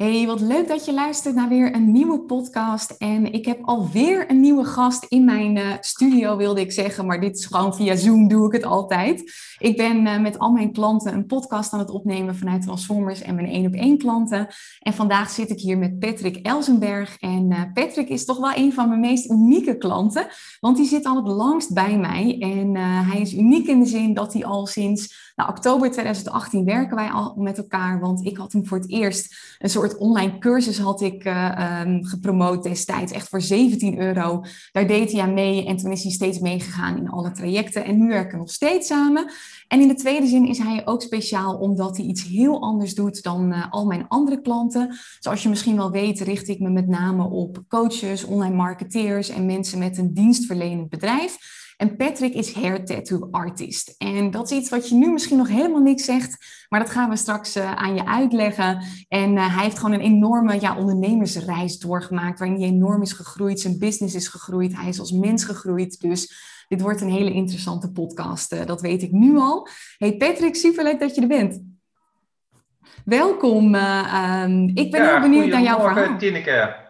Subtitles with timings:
[0.00, 2.90] Hey, wat leuk dat je luistert naar weer een nieuwe podcast.
[2.90, 7.06] En ik heb alweer een nieuwe gast in mijn uh, studio, wilde ik zeggen.
[7.06, 9.32] Maar dit is gewoon via Zoom, doe ik het altijd.
[9.58, 13.34] Ik ben uh, met al mijn klanten een podcast aan het opnemen vanuit Transformers en
[13.34, 14.46] mijn één op één klanten.
[14.78, 17.16] En vandaag zit ik hier met Patrick Elsenberg.
[17.18, 20.26] En uh, Patrick is toch wel een van mijn meest unieke klanten.
[20.60, 22.36] Want die zit al het langst bij mij.
[22.40, 22.74] En
[23.06, 27.10] hij is uniek in de zin dat hij al sinds nou, oktober 2018 werken wij
[27.10, 28.00] al met elkaar.
[28.00, 32.04] Want ik had hem voor het eerst een soort online cursus had ik uh, um,
[32.04, 33.12] gepromoot destijds.
[33.12, 34.44] Echt voor 17 euro.
[34.72, 35.66] Daar deed hij aan mee.
[35.66, 37.84] En toen is hij steeds meegegaan in alle trajecten.
[37.84, 39.32] En nu werken we nog steeds samen.
[39.68, 43.22] En in de tweede zin is hij ook speciaal omdat hij iets heel anders doet
[43.22, 44.96] dan uh, al mijn andere klanten.
[45.18, 49.46] Zoals je misschien wel weet, richt ik me met name op coaches, online marketeers en
[49.46, 51.38] mensen met een dienstverlenend bedrijf.
[51.80, 53.94] En Patrick is hair tattoo artist.
[53.98, 57.10] En dat is iets wat je nu misschien nog helemaal niks zegt, maar dat gaan
[57.10, 58.82] we straks uh, aan je uitleggen.
[59.08, 63.60] En uh, hij heeft gewoon een enorme ja, ondernemersreis doorgemaakt, waarin hij enorm is gegroeid,
[63.60, 66.00] zijn business is gegroeid, hij is als mens gegroeid.
[66.00, 66.32] Dus
[66.68, 69.68] dit wordt een hele interessante podcast, uh, dat weet ik nu al.
[69.98, 71.62] Hey Patrick, superleuk dat je er bent.
[73.04, 73.74] Welkom.
[73.74, 76.18] Um, ik ben ja, heel benieuwd naar jouw verhaal.
[76.18, 76.88] Tineke.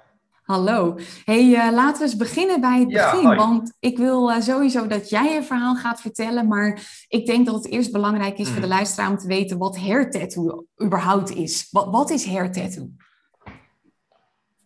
[0.51, 0.97] Hallo.
[1.25, 3.37] Hey, uh, laten we eens beginnen bij het begin.
[3.37, 6.49] Want ik wil uh, sowieso dat jij je verhaal gaat vertellen.
[6.49, 8.53] Maar ik denk dat het eerst belangrijk is mm.
[8.53, 11.69] voor de luisteraar om te weten wat hair tattoo überhaupt is.
[11.71, 12.91] Wat, wat is hair tattoo?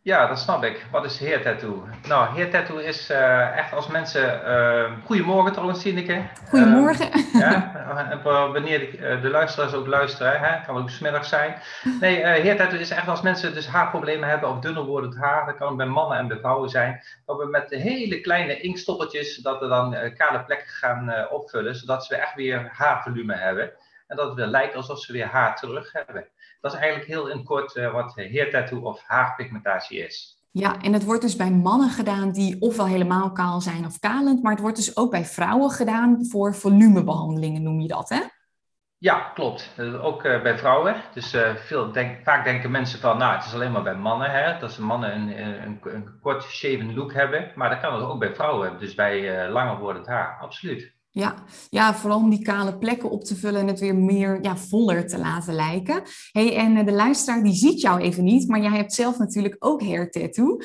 [0.04, 0.86] Ja, dat snap ik.
[0.90, 1.88] Wat is hair tattoo?
[2.08, 4.40] Nou, hair tattoo is uh, echt als mensen.
[4.46, 6.22] Uh, goedemorgen trouwens, Sineke.
[6.48, 7.18] Goedemorgen.
[7.18, 11.54] Uh, ja, wanneer de, de luisteraars ook luisteren, hè, kan ook smiddag zijn.
[12.00, 15.46] Nee, hair tattoo is echt als mensen dus haarproblemen hebben of dunner wordend haar.
[15.46, 17.02] Dat kan bij mannen en bij vrouwen zijn.
[17.26, 22.16] Dat we met hele kleine inkstoppertjes, dat we dan kale plekken gaan opvullen, zodat ze
[22.16, 23.72] echt weer haarvolume hebben.
[24.06, 26.26] En dat het weer lijkt alsof ze weer haar terug hebben.
[26.64, 30.38] Dat is eigenlijk heel in kort uh, wat hair tattoo of haarpigmentatie is.
[30.50, 34.42] Ja, en het wordt dus bij mannen gedaan die ofwel helemaal kaal zijn of kalend,
[34.42, 38.20] maar het wordt dus ook bij vrouwen gedaan voor volumebehandelingen, noem je dat, hè?
[38.98, 39.74] Ja, klopt.
[40.00, 40.96] Ook uh, bij vrouwen.
[41.14, 44.58] Dus veel denk, vaak denken mensen van, nou, het is alleen maar bij mannen, hè,
[44.58, 48.18] dat ze mannen een, een, een kort shaven look hebben, maar dat kan het ook
[48.18, 50.92] bij vrouwen, dus bij langer wordend haar, absoluut.
[51.16, 51.34] Ja,
[51.70, 55.06] ja, vooral om die kale plekken op te vullen en het weer meer ja, voller
[55.06, 56.02] te laten lijken.
[56.32, 59.56] Hey, en eh, de luisteraar die ziet jou even niet, maar jij hebt zelf natuurlijk
[59.58, 60.60] ook hair tattoo.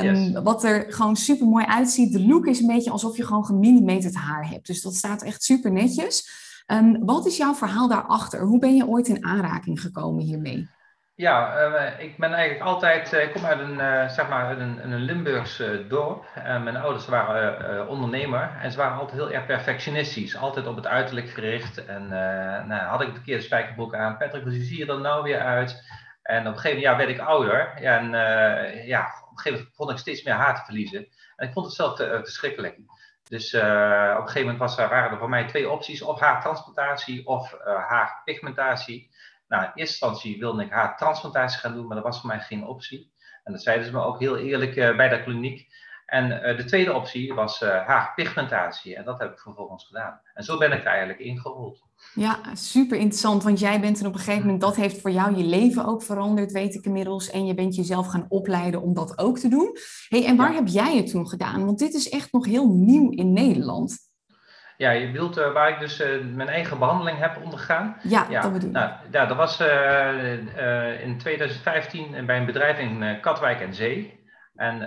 [0.00, 0.42] Um, yes.
[0.42, 2.12] Wat er gewoon super mooi uitziet.
[2.12, 4.66] De look is een beetje alsof je gewoon gemillimeterd haar hebt.
[4.66, 6.30] Dus dat staat echt super netjes.
[6.66, 8.42] Um, wat is jouw verhaal daarachter?
[8.42, 10.68] Hoe ben je ooit in aanraking gekomen hiermee?
[11.14, 14.92] Ja, uh, ik ben eigenlijk altijd, uh, ik kom uit een, uh, zeg maar, een,
[14.92, 16.24] een Limburgs dorp.
[16.34, 20.36] mijn ouders waren ondernemer en ze waren altijd heel erg perfectionistisch.
[20.36, 21.84] Altijd op het uiterlijk gericht.
[21.84, 22.08] En
[22.68, 24.16] nou, had ik een verkeerde spijkerbroek aan.
[24.16, 25.90] Patrick, hoe zie je er nou weer uit?
[26.22, 27.72] En op een gegeven moment werd ik ouder.
[27.74, 28.10] En
[28.86, 31.08] ja, op een gegeven moment vond ik steeds meer haar te verliezen.
[31.36, 32.76] En ik vond het zelf te, verschrikkelijk.
[33.28, 36.02] Dus op een gegeven moment was waren er voor mij twee opties.
[36.02, 37.56] Of haartransplantatie of
[37.88, 39.10] haarpigmentatie.
[39.52, 42.40] Nou, in eerste instantie wilde ik haar transplantatie gaan doen, maar dat was voor mij
[42.40, 43.12] geen optie.
[43.44, 45.66] En dat zeiden ze me ook heel eerlijk uh, bij de kliniek.
[46.06, 48.96] En uh, de tweede optie was uh, haarpigmentatie.
[48.96, 50.20] En dat heb ik vervolgens gedaan.
[50.34, 51.82] En zo ben ik er eigenlijk ingerold.
[52.14, 53.42] Ja, super interessant.
[53.42, 56.02] Want jij bent er op een gegeven moment, dat heeft voor jou je leven ook
[56.02, 57.30] veranderd, weet ik inmiddels.
[57.30, 59.76] En je bent jezelf gaan opleiden om dat ook te doen.
[60.08, 60.58] Hey, en waar ja.
[60.58, 61.64] heb jij het toen gedaan?
[61.64, 64.11] Want dit is echt nog heel nieuw in Nederland.
[64.82, 67.96] Ja, je bedoelt uh, waar ik dus uh, mijn eigen behandeling heb ondergaan.
[68.02, 68.40] Ja, ja.
[68.40, 68.74] dat bedoel ik.
[68.74, 74.20] Nou, ja, dat was uh, in 2015 bij een bedrijf in Katwijk en Zee.
[74.54, 74.78] En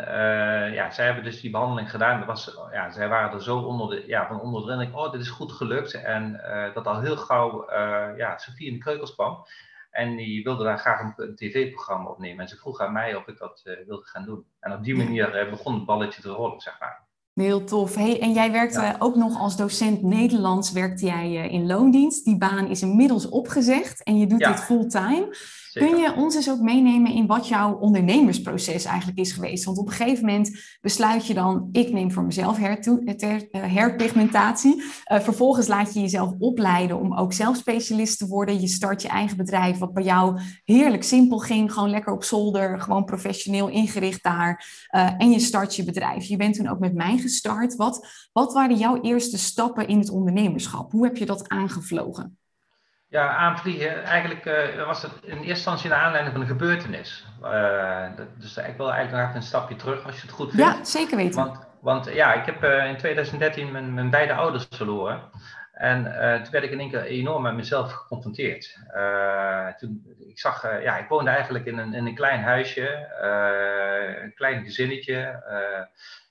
[0.74, 2.18] ja, zij hebben dus die behandeling gedaan.
[2.18, 5.12] Dat was, ja, zij waren er zo onder de, ja, van onder de indruk, oh,
[5.12, 5.94] dit is goed gelukt.
[5.94, 6.42] En
[6.74, 7.72] dat al heel gauw
[8.18, 9.46] ja, Sofie in de keukels kwam.
[9.92, 12.40] En die wilde daar graag een, een tv-programma opnemen.
[12.40, 14.46] En ze vroeg aan mij of ik dat wilde gaan doen.
[14.60, 17.05] En op die manier begon het balletje te rollen, zeg maar.
[17.36, 17.96] Heel tof.
[17.96, 18.96] Hey, en jij werkte ja.
[19.00, 22.26] ook nog als docent Nederlands, werkte jij eh, in loondienst.
[22.26, 24.52] Die baan is inmiddels opgezegd en je doet ja.
[24.52, 25.38] dit fulltime.
[25.76, 29.64] Kun je ons eens ook meenemen in wat jouw ondernemersproces eigenlijk is geweest?
[29.64, 32.58] Want op een gegeven moment besluit je dan, ik neem voor mezelf
[33.52, 34.76] herpigmentatie.
[34.76, 38.62] Uh, vervolgens laat je jezelf opleiden om ook zelf specialist te worden.
[38.62, 41.74] Je start je eigen bedrijf, wat bij jou heerlijk simpel ging.
[41.74, 44.66] Gewoon lekker op zolder, gewoon professioneel ingericht daar.
[45.18, 46.26] En je start je bedrijf.
[46.26, 47.76] Je bent toen ook met mij gestart.
[47.76, 50.92] Wat, wat waren jouw eerste stappen in het ondernemerschap?
[50.92, 52.38] Hoe heb je dat aangevlogen?
[53.16, 54.04] Ja, aanvliegen.
[54.04, 57.26] Eigenlijk uh, was het in eerste instantie naar aanleiding van een gebeurtenis.
[57.44, 60.78] Uh, dat, dus ik wil eigenlijk nog een stapje terug als je het goed vindt.
[60.78, 61.46] Ja, zeker weten.
[61.46, 65.22] Want, want ja, ik heb uh, in 2013 mijn, mijn, beide ouders verloren.
[65.74, 66.04] En
[66.44, 68.80] toen werd ik in één keer enorm met mezelf geconfronteerd.
[69.78, 73.08] toen, ik zag, ja, ik woonde eigenlijk in een, in een klein huisje,
[74.24, 75.44] een klein gezinnetje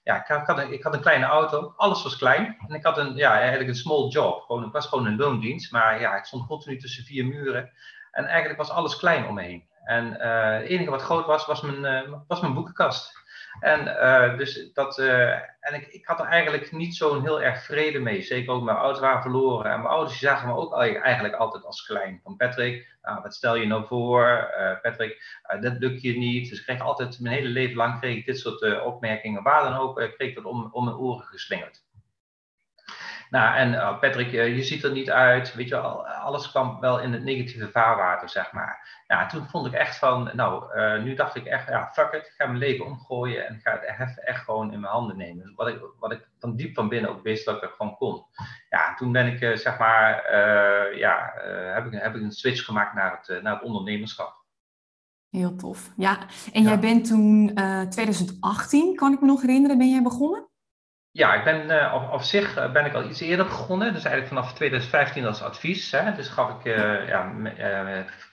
[0.05, 2.57] ja, ik had, een, ik had een kleine auto, alles was klein.
[2.69, 4.43] En ik had een, ja, eigenlijk een small job.
[4.43, 7.71] Gewoon, ik was gewoon een loondienst, maar ja, ik stond continu tussen vier muren.
[8.11, 9.65] En eigenlijk was alles klein om me heen.
[9.85, 13.24] En uh, het enige wat groot was, was mijn, uh, was mijn boekenkast.
[13.61, 17.99] En, uh, dus dat, en ik, ik had er eigenlijk niet zo'n heel erg vrede
[17.99, 18.23] mee.
[18.23, 19.71] Zeker ook mijn ouders waren verloren.
[19.71, 22.21] En mijn ouders zagen me ook eigenlijk altijd als klein.
[22.23, 24.49] Van Patrick, nou, wat stel je nou voor?
[24.83, 26.49] Patrick, dat lukt je niet.
[26.49, 29.43] Dus ik kreeg altijd, mijn hele leven lang kreeg ik dit soort opmerkingen.
[29.43, 31.84] Waar dan ook, kreeg ik dat om, om mijn oren geslingerd.
[33.31, 35.55] Nou, en uh, Patrick, uh, je ziet er niet uit.
[35.55, 39.03] Weet je, alles kwam wel in het negatieve vaarwater, zeg maar.
[39.07, 42.27] Ja, toen vond ik echt van, nou, uh, nu dacht ik echt, ja, fuck it,
[42.27, 45.53] ik ga mijn leven omgooien en ga het echt, echt gewoon in mijn handen nemen.
[45.57, 48.25] Wat ik, wat ik van diep van binnen ook wist dat ik er gewoon kon.
[48.69, 50.37] Ja, toen ben ik, zeg maar,
[50.97, 51.33] ja,
[51.75, 54.43] heb, ik, heb ik een switch gemaakt naar het, naar het ondernemerschap.
[55.31, 55.91] Heel tof.
[55.97, 56.19] Ja,
[56.53, 56.69] en ja.
[56.69, 57.55] jij bent toen
[57.89, 60.53] 2018, kan ik me nog herinneren, ben jij begonnen?
[61.17, 63.93] Ja, ik ben uh, op, op, zich uh, ben ik al iets eerder begonnen.
[63.93, 65.91] Dus eigenlijk vanaf 2015 als advies.
[65.91, 66.15] Hè.
[66.15, 67.33] Dus gaf ik uh, ja,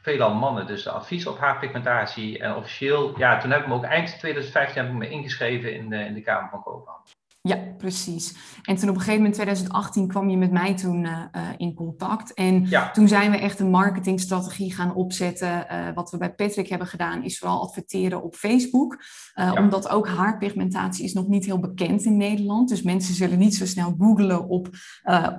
[0.01, 2.39] veelal mannen dus advies op haarpigmentatie.
[2.39, 5.89] En officieel, ja, toen heb ik me ook eind 2015 heb ik me ingeschreven in
[5.89, 7.03] de, in de Kamer van Koophandel.
[7.43, 8.35] Ja, precies.
[8.61, 11.25] En toen op een gegeven moment, 2018, kwam je met mij toen uh,
[11.57, 12.33] in contact.
[12.33, 15.65] En toen zijn we echt een marketingstrategie gaan opzetten.
[15.71, 18.93] Uh, wat we bij Patrick hebben gedaan, is vooral adverteren op Facebook.
[18.93, 19.53] Uh, ja.
[19.53, 22.69] Omdat ook haarpigmentatie is nog niet heel bekend in Nederland.
[22.69, 24.69] Dus mensen zullen niet zo snel googlen op,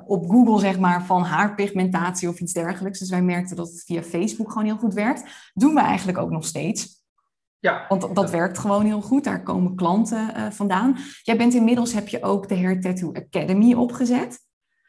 [0.07, 2.99] op Google, zeg maar, van haarpigmentatie of iets dergelijks.
[2.99, 5.51] Dus wij merkten dat het via Facebook gewoon heel goed werkt.
[5.55, 7.02] Doen we eigenlijk ook nog steeds.
[7.63, 7.85] Ja.
[7.89, 9.25] Want dat werkt gewoon heel goed.
[9.25, 10.97] Daar komen klanten uh, vandaan.
[11.23, 14.39] Jij bent inmiddels, heb je ook de Hair Tattoo Academy opgezet.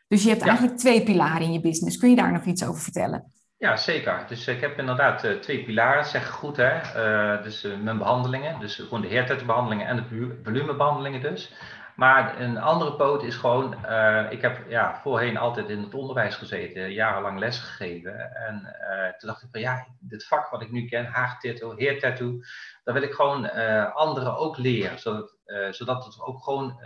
[0.08, 1.98] Dus je hebt eigenlijk twee pilaren in je business.
[1.98, 3.32] Kun je daar nog iets over vertellen?
[3.58, 4.26] Ja, zeker.
[4.28, 6.74] Dus ik heb inderdaad uh, twee pilaren, zeg goed hè.
[6.76, 11.54] Uh, dus mijn behandelingen, dus gewoon de hair tattoo behandelingen en de volumebehandelingen dus.
[11.96, 16.36] Maar een andere poot is gewoon, uh, ik heb ja, voorheen altijd in het onderwijs
[16.36, 18.36] gezeten, jarenlang les gegeven.
[18.36, 22.40] En uh, toen dacht ik van ja, dit vak wat ik nu ken, haartattoo, heertattoo,
[22.84, 25.00] dat wil ik gewoon uh, anderen ook leren.
[25.00, 25.38] Zodat,
[25.72, 26.80] zodat het ook gewoon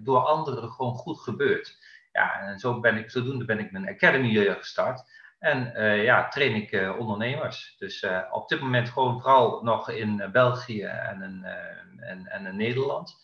[0.00, 1.76] door anderen gewoon goed gebeurt.
[2.12, 5.02] Ja, en zo ben ik, zodoende ben ik mijn academy gestart.
[5.38, 7.74] En ja, train ik ondernemers.
[7.78, 11.44] Dus op dit moment gewoon vooral nog in België en in,
[12.00, 13.16] en, en Nederland.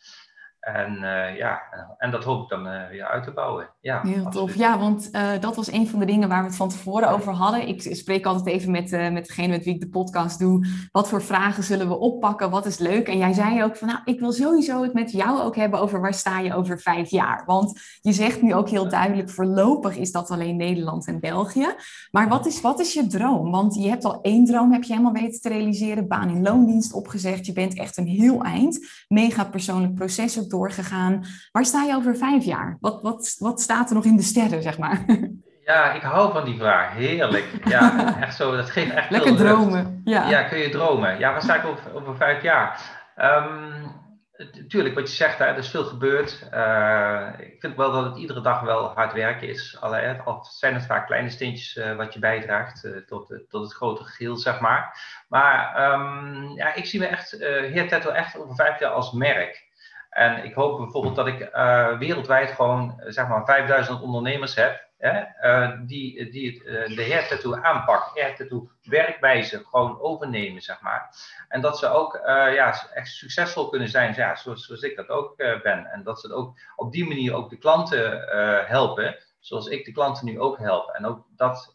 [0.66, 1.62] En uh, ja,
[1.98, 3.68] en dat hoop ik dan uh, weer uit te bouwen.
[3.80, 4.54] Ja, Heel tof.
[4.54, 7.32] Ja, want uh, dat was een van de dingen waar we het van tevoren over
[7.32, 7.68] hadden.
[7.68, 10.66] Ik spreek altijd even met, met degene met wie ik de podcast doe.
[10.92, 12.50] Wat voor vragen zullen we oppakken?
[12.50, 13.08] Wat is leuk?
[13.08, 16.00] En jij zei ook van, nou, ik wil sowieso het met jou ook hebben over
[16.00, 17.42] waar sta je over vijf jaar.
[17.46, 21.74] Want je zegt nu ook heel duidelijk, voorlopig is dat alleen Nederland en België.
[22.10, 23.50] Maar wat is, wat is je droom?
[23.50, 26.08] Want je hebt al één droom, heb je helemaal weten te realiseren.
[26.08, 27.46] Baan in loondienst opgezegd.
[27.46, 29.04] Je bent echt een heel eind.
[29.08, 31.24] Mega persoonlijk proces ook doorgegaan.
[31.52, 32.76] Waar sta je over vijf jaar?
[32.80, 35.04] Wat, wat, wat staat er nog in de sterren, zeg maar?
[35.66, 36.92] Ja, ik hou van die vraag.
[36.92, 37.44] Heerlijk.
[37.64, 38.56] Ja, echt zo.
[38.56, 40.00] Dat geeft echt Lekker dromen.
[40.04, 40.28] Ja.
[40.28, 41.18] ja, kun je dromen.
[41.18, 42.80] Ja, waar sta ik over, over vijf jaar?
[43.16, 43.94] Um,
[44.68, 46.48] tuurlijk, wat je zegt, hè, er is veel gebeurd.
[46.54, 49.76] Uh, ik vind wel dat het iedere dag wel hard werken is.
[49.80, 54.08] Al zijn het vaak kleine steentjes uh, wat je bijdraagt uh, tot, tot het grotere
[54.08, 55.00] geheel, zeg maar.
[55.28, 59.65] Maar um, ja, ik zie me echt, Heer Tetto echt over vijf jaar als merk.
[60.16, 64.84] En ik hoop bijvoorbeeld dat ik uh, wereldwijd gewoon uh, zeg maar 5000 ondernemers heb
[64.98, 70.80] hè, uh, die, die het, de hair tattoo aanpak, hair tattoo werkwijze gewoon overnemen, zeg
[70.80, 71.16] maar.
[71.48, 75.36] En dat ze ook ja, echt succesvol kunnen zijn, ja, zoals, zoals ik dat ook
[75.36, 75.86] ben.
[75.86, 78.28] En dat ze ook op die manier ook de klanten
[78.66, 80.90] helpen, zoals ik de klanten nu ook help.
[80.90, 81.74] En ook dat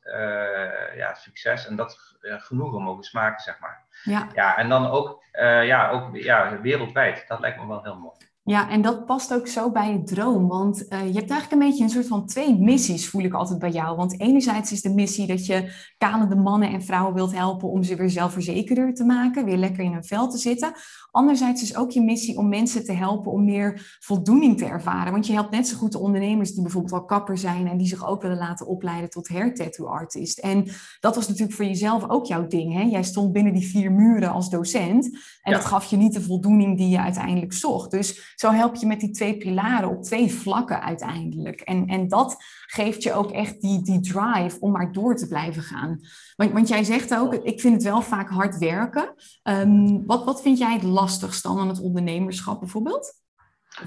[0.96, 3.86] ja, succes en dat genoegen mogen smaken, zeg maar.
[4.04, 4.28] Ja.
[4.34, 5.24] ja en dan ook,
[5.64, 7.28] ja, ook ja, wereldwijd.
[7.28, 8.30] Dat lijkt me wel heel mooi.
[8.52, 10.48] Ja, en dat past ook zo bij je droom.
[10.48, 13.60] Want uh, je hebt eigenlijk een beetje een soort van twee missies, voel ik altijd
[13.60, 13.96] bij jou.
[13.96, 17.96] Want enerzijds is de missie dat je kalende mannen en vrouwen wilt helpen om ze
[17.96, 20.74] weer zelfverzekerder te maken, weer lekker in hun vel te zitten.
[21.12, 25.12] Anderzijds is ook je missie om mensen te helpen om meer voldoening te ervaren.
[25.12, 27.88] Want je helpt net zo goed de ondernemers die bijvoorbeeld al kapper zijn en die
[27.88, 30.40] zich ook willen laten opleiden tot hair tattoo artist.
[30.40, 30.68] En
[31.00, 32.74] dat was natuurlijk voor jezelf ook jouw ding.
[32.74, 32.82] Hè?
[32.82, 36.78] Jij stond binnen die vier muren als docent en dat gaf je niet de voldoening
[36.78, 37.92] die je uiteindelijk zocht.
[37.92, 41.62] Dus zo help je met die twee pilaren op twee vlakken uiteindelijk.
[41.62, 45.62] En, en dat geeft je ook echt die, die drive om maar door te blijven
[45.64, 46.00] gaan.
[46.36, 49.14] Want, want jij zegt ook, ik vind het wel vaak hard werken.
[49.44, 53.14] Um, wat, wat vind jij het lastigst dan aan het ondernemerschap bijvoorbeeld?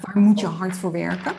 [0.00, 1.32] Waar moet je hard voor werken?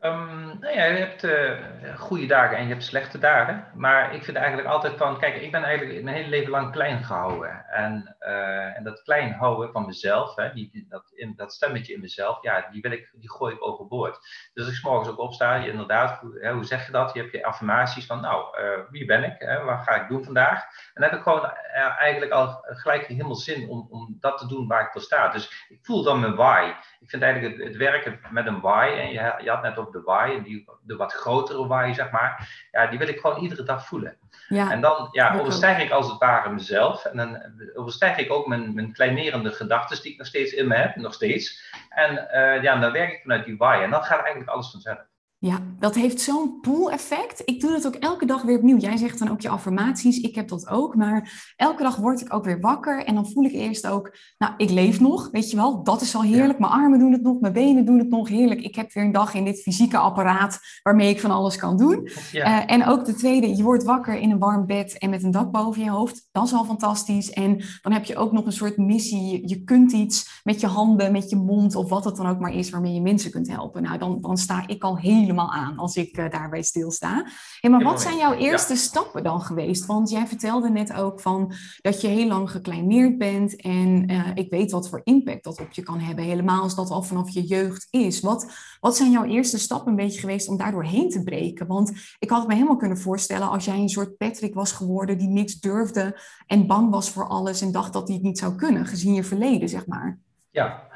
[0.00, 3.66] Um, nou ja, je hebt uh, goede dagen en je hebt slechte dagen.
[3.74, 7.04] Maar ik vind eigenlijk altijd van, kijk, ik ben eigenlijk mijn hele leven lang klein
[7.04, 7.64] gehouden.
[7.68, 12.00] En, uh, en dat klein houden van mezelf, hè, die, dat, in, dat stemmetje in
[12.00, 14.18] mezelf, ja, die, wil ik, die gooi ik overboord.
[14.54, 17.14] Dus als ik morgens ook opsta, inderdaad, hoe, hoe zeg je dat?
[17.14, 19.34] Je hebt je affirmaties van, nou, uh, wie ben ik?
[19.38, 20.62] Hè, wat ga ik doen vandaag?
[20.94, 24.66] En dan heb ik gewoon eigenlijk al gelijk helemaal zin om, om dat te doen
[24.66, 25.28] waar ik voor sta.
[25.28, 26.72] Dus ik voel dan mijn why.
[27.00, 29.92] Ik vind eigenlijk het, het werken met een why, en je, je had net ook
[29.92, 33.62] de why, die, de wat grotere why, zeg maar, ja, die wil ik gewoon iedere
[33.62, 34.16] dag voelen.
[34.48, 37.04] Ja, en dan ja, overstijg ik als het ware mezelf.
[37.04, 37.42] En dan
[37.74, 41.14] overstijg ik ook mijn, mijn kleinerende gedachten die ik nog steeds in me heb, nog
[41.14, 41.72] steeds.
[41.88, 43.80] En uh, ja, dan werk ik vanuit die why.
[43.82, 44.98] En dan gaat eigenlijk alles vanzelf.
[45.40, 47.42] Ja, dat heeft zo'n pool-effect.
[47.44, 48.76] Ik doe dat ook elke dag weer opnieuw.
[48.76, 50.20] Jij zegt dan ook je affirmaties.
[50.20, 50.94] Ik heb dat ook.
[50.94, 53.04] Maar elke dag word ik ook weer wakker.
[53.04, 55.28] En dan voel ik eerst ook, nou, ik leef nog.
[55.32, 56.58] Weet je wel, dat is al heerlijk.
[56.58, 57.40] Mijn armen doen het nog.
[57.40, 58.28] Mijn benen doen het nog.
[58.28, 58.60] Heerlijk.
[58.60, 62.08] Ik heb weer een dag in dit fysieke apparaat waarmee ik van alles kan doen.
[62.32, 62.46] Ja.
[62.46, 65.30] Uh, en ook de tweede, je wordt wakker in een warm bed en met een
[65.30, 66.28] dak boven je hoofd.
[66.32, 67.30] Dat is al fantastisch.
[67.30, 69.48] En dan heb je ook nog een soort missie.
[69.48, 72.54] Je kunt iets met je handen, met je mond of wat het dan ook maar
[72.54, 73.82] is waarmee je mensen kunt helpen.
[73.82, 77.26] Nou, dan, dan sta ik al heel helemaal aan als ik uh, daarbij stilsta.
[77.60, 79.86] Hey, maar wat zijn jouw eerste stappen dan geweest?
[79.86, 83.56] Want jij vertelde net ook van dat je heel lang gekleineerd bent.
[83.56, 86.24] En uh, ik weet wat voor impact dat op je kan hebben.
[86.24, 88.20] Helemaal als dat al vanaf je jeugd is.
[88.20, 91.66] Wat, wat zijn jouw eerste stappen een beetje geweest om daardoor heen te breken?
[91.66, 95.28] Want ik had me helemaal kunnen voorstellen als jij een soort Patrick was geworden die
[95.28, 98.86] niks durfde en bang was voor alles en dacht dat hij het niet zou kunnen,
[98.86, 100.18] gezien je verleden, zeg maar.
[100.50, 100.87] Ja,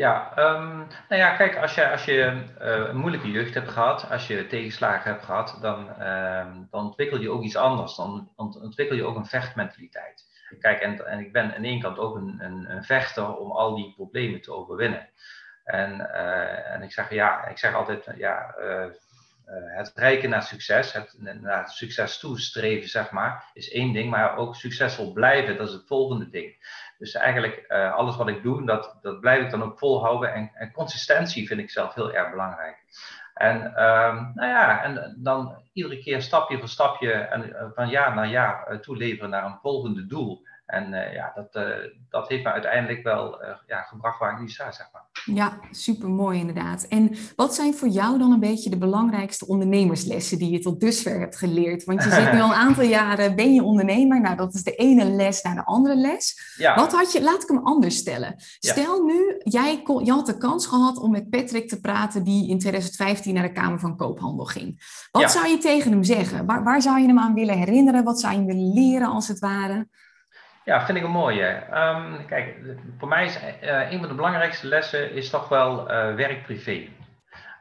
[0.00, 4.10] ja, um, nou ja, kijk, als je, als je uh, een moeilijke jeugd hebt gehad,
[4.10, 7.96] als je tegenslagen hebt gehad, dan, uh, dan ontwikkel je ook iets anders.
[7.96, 10.28] Dan ontwikkel je ook een vechtmentaliteit.
[10.58, 13.74] Kijk, en, en ik ben aan de ene kant ook een, een, vechter om al
[13.74, 15.08] die problemen te overwinnen.
[15.64, 18.54] En, uh, en ik zeg ja, ik zeg altijd, ja,
[19.50, 24.54] het reiken naar succes, het naar succes toestreven, zeg maar, is één ding, maar ook
[24.54, 26.56] succesvol blijven, dat is het volgende ding.
[26.98, 30.34] Dus eigenlijk uh, alles wat ik doe, dat, dat blijf ik dan ook volhouden.
[30.34, 32.76] En, en consistentie vind ik zelf heel erg belangrijk.
[33.34, 38.14] En um, nou ja, en dan iedere keer stapje voor stapje en uh, van jaar
[38.14, 40.42] naar jaar toeleveren naar een volgende doel.
[40.70, 41.52] En uh, ja, dat,
[42.08, 45.08] dat heeft me uiteindelijk wel ja, gebracht waar ik nu sta, zeg maar.
[45.24, 46.86] Ja, super mooi inderdaad.
[46.88, 51.20] En wat zijn voor jou dan een beetje de belangrijkste ondernemerslessen die je tot dusver
[51.20, 51.84] hebt geleerd?
[51.84, 54.20] Want je zit nu al een aantal jaren, ben je ondernemer?
[54.20, 56.54] Nou, dat is de ene les naar de andere les.
[56.56, 56.74] Ja.
[56.74, 58.34] Wat had je, laat ik hem anders stellen.
[58.58, 62.48] Stel nu, jij kon, je had de kans gehad om met Patrick te praten die
[62.48, 65.06] in 2015 naar de Kamer van Koophandel ging.
[65.10, 66.46] Wat zou je tegen hem zeggen?
[66.46, 68.04] Waar, waar zou je hem aan willen herinneren?
[68.04, 69.88] Wat zou je willen leren als het ware?
[70.70, 71.62] Ja, vind ik een mooie.
[71.74, 72.56] Um, kijk,
[72.98, 76.88] voor mij is uh, een van de belangrijkste lessen is toch wel uh, werk-privé.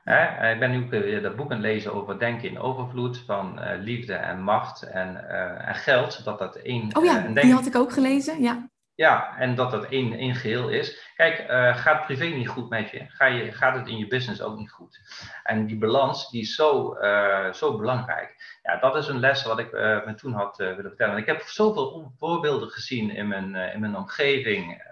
[0.06, 3.60] Uh, ik ben nu weer dat boek aan het lezen over denken in overvloed van
[3.80, 5.30] liefde en macht en,
[5.66, 6.24] en geld.
[6.24, 6.96] Dat dat één.
[6.96, 8.42] Oh ja, die had ik ook gelezen.
[8.42, 8.70] Ja.
[9.00, 11.14] Ja, en dat dat één, één geheel is.
[11.16, 14.42] Kijk, uh, gaat privé niet goed met je, ga je, gaat het in je business
[14.42, 15.00] ook niet goed.
[15.44, 18.59] En die balans, die is zo, uh, zo belangrijk.
[18.70, 21.14] Ja, dat is een les wat ik uh, me toen had willen vertellen.
[21.14, 24.84] En ik heb zoveel voorbeelden gezien in mijn, in mijn omgeving,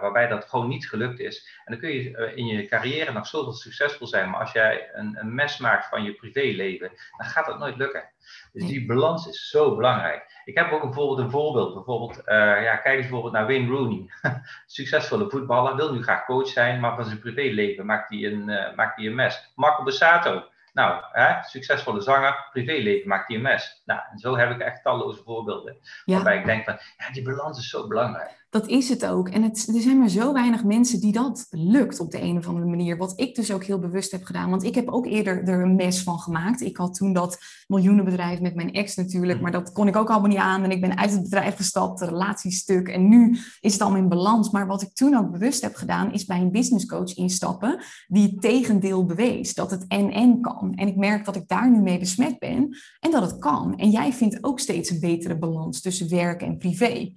[0.00, 1.48] waarbij dat gewoon niet gelukt is.
[1.64, 5.16] En dan kun je in je carrière nog zoveel succesvol zijn, maar als jij een,
[5.20, 8.08] een mes maakt van je privéleven, dan gaat dat nooit lukken.
[8.52, 10.42] Dus die balans is zo belangrijk.
[10.44, 11.74] Ik heb ook bijvoorbeeld een voorbeeld.
[11.74, 14.06] Bijvoorbeeld, ja, kijk eens bijvoorbeeld naar Wayne Rooney.
[14.66, 18.44] Succesvolle voetballer, wil nu graag coach zijn, maar van zijn privéleven maakt hij een,
[18.76, 19.52] maakt hij een mes.
[19.54, 20.44] Marco Bassato,
[20.76, 23.82] nou, hè, succesvolle zanger, privéleven maakt hij een mes.
[23.84, 25.76] Nou, en zo heb ik echt talloze voorbeelden.
[26.04, 26.14] Ja.
[26.14, 28.45] Waarbij ik denk van, ja, die balans is zo belangrijk.
[28.56, 29.28] Dat is het ook.
[29.28, 32.46] En het, er zijn maar zo weinig mensen die dat lukt op de een of
[32.46, 32.96] andere manier.
[32.96, 34.50] Wat ik dus ook heel bewust heb gedaan.
[34.50, 36.60] Want ik heb ook eerder er een mes van gemaakt.
[36.60, 39.40] Ik had toen dat miljoenenbedrijf met mijn ex natuurlijk.
[39.40, 40.62] Maar dat kon ik ook allemaal niet aan.
[40.62, 42.88] En ik ben uit het bedrijf gestapt, de relatiestuk.
[42.88, 44.50] En nu is het allemaal in balans.
[44.50, 47.82] Maar wat ik toen ook bewust heb gedaan, is bij een businesscoach instappen.
[48.06, 49.54] Die het tegendeel bewees.
[49.54, 50.72] Dat het en-en kan.
[50.74, 52.76] En ik merk dat ik daar nu mee besmet ben.
[53.00, 53.76] En dat het kan.
[53.76, 57.12] En jij vindt ook steeds een betere balans tussen werk en privé.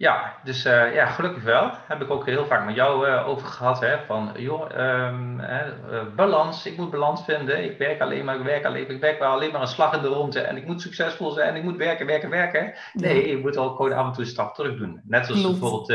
[0.00, 1.70] Ja, dus uh, ja, gelukkig wel.
[1.86, 3.80] Heb ik ook heel vaak met jou uh, over gehad.
[3.80, 6.66] Hè, van, joh, um, uh, balans.
[6.66, 7.64] Ik moet balans vinden.
[7.64, 10.02] Ik werk alleen maar, ik werk alleen, ik werk wel alleen maar een slag in
[10.02, 10.40] de ronde.
[10.40, 11.56] En ik moet succesvol zijn.
[11.56, 12.74] Ik moet werken, werken, werken.
[12.92, 15.00] Nee, je moet ook gewoon af en toe een stap terug doen.
[15.04, 15.88] Net zoals bijvoorbeeld,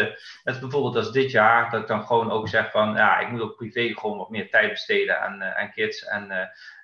[0.43, 1.69] net bijvoorbeeld als dit jaar.
[1.69, 4.49] Dat ik dan gewoon ook zeg van, ja, ik moet ook privé gewoon wat meer
[4.49, 6.31] tijd besteden aan, aan kids en,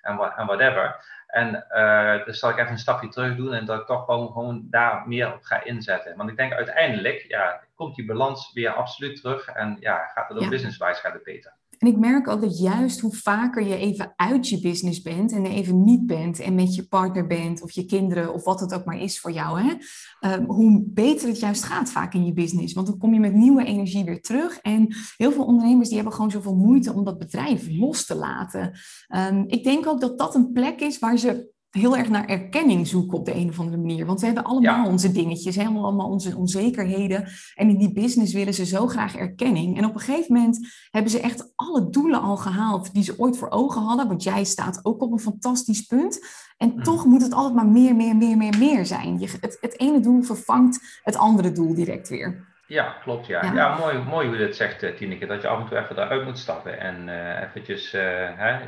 [0.02, 1.06] en, en whatever.
[1.32, 4.32] En uh, dus zal ik even een stapje terug doen en dat ik toch gewoon,
[4.32, 6.18] gewoon daar meer op ga inzetten.
[6.18, 10.38] Want ik denk uiteindelijk ja, komt die balans weer absoluut terug en ja, gaat het
[10.38, 10.50] ook ja.
[10.50, 11.54] businesswise gaat het beter.
[11.82, 15.46] En ik merk ook dat juist hoe vaker je even uit je business bent en
[15.46, 18.86] even niet bent en met je partner bent of je kinderen of wat het ook
[18.86, 19.74] maar is voor jou, hè,
[20.20, 22.74] ehm, hoe beter het juist gaat vaak in je business.
[22.74, 24.58] Want dan kom je met nieuwe energie weer terug.
[24.58, 28.72] En heel veel ondernemers die hebben gewoon zoveel moeite om dat bedrijf los te laten.
[29.08, 32.88] Ehm, ik denk ook dat dat een plek is waar ze heel erg naar erkenning
[32.88, 34.06] zoeken op de een of andere manier.
[34.06, 37.28] Want we hebben allemaal onze dingetjes, helemaal allemaal onze onzekerheden.
[37.56, 39.78] En in die business willen ze zo graag erkenning.
[39.78, 40.60] En op een gegeven moment
[40.90, 44.08] hebben ze echt alle doelen al gehaald die ze ooit voor ogen hadden.
[44.08, 46.20] Want jij staat ook op een fantastisch punt.
[46.58, 46.84] En mm.
[46.84, 49.20] toch moet het altijd maar meer, meer, meer, meer, meer zijn.
[49.20, 52.50] Je, het, het ene doel vervangt het andere doel direct weer.
[52.68, 53.28] Ja, klopt.
[53.28, 53.78] Ja, ja.
[53.78, 55.26] mooi, mooi hoe je dat zegt, eh, Tineke.
[55.26, 58.02] Dat je af en toe even eruit moet stappen en uh, eventjes, uh,
[58.36, 58.60] hè,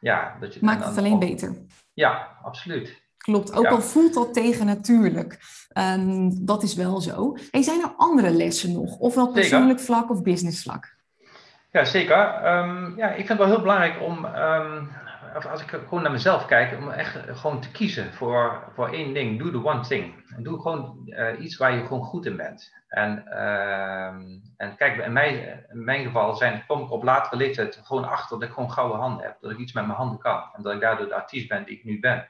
[0.00, 0.36] ja.
[0.40, 1.56] Dat je Maakt het alleen beter.
[1.98, 3.02] Ja, absoluut.
[3.16, 5.38] Klopt, ook al voelt dat tegen natuurlijk.
[5.68, 7.36] Ehm, dat is wel zo.
[7.50, 8.98] En zijn er andere lessen nog?
[8.98, 10.96] Ofwel persoonlijk vlak of business vlak?
[11.72, 12.16] Ja, zeker.
[12.58, 14.90] Um, ja, ik vind het wel heel belangrijk om, um,
[15.50, 19.38] als ik gewoon naar mezelf kijk, om echt gewoon te kiezen voor, voor één ding.
[19.38, 20.14] Doe the one thing.
[20.38, 22.76] Doe gewoon uh, iets waar je gewoon goed in bent.
[22.88, 23.26] En,
[24.56, 28.38] en kijk, in mijn, in mijn geval zijn, kom ik op latere leeftijd gewoon achter
[28.38, 29.36] dat ik gewoon gouden handen heb.
[29.40, 30.42] Dat ik iets met mijn handen kan.
[30.52, 32.28] En dat ik daardoor de artiest ben die ik nu ben.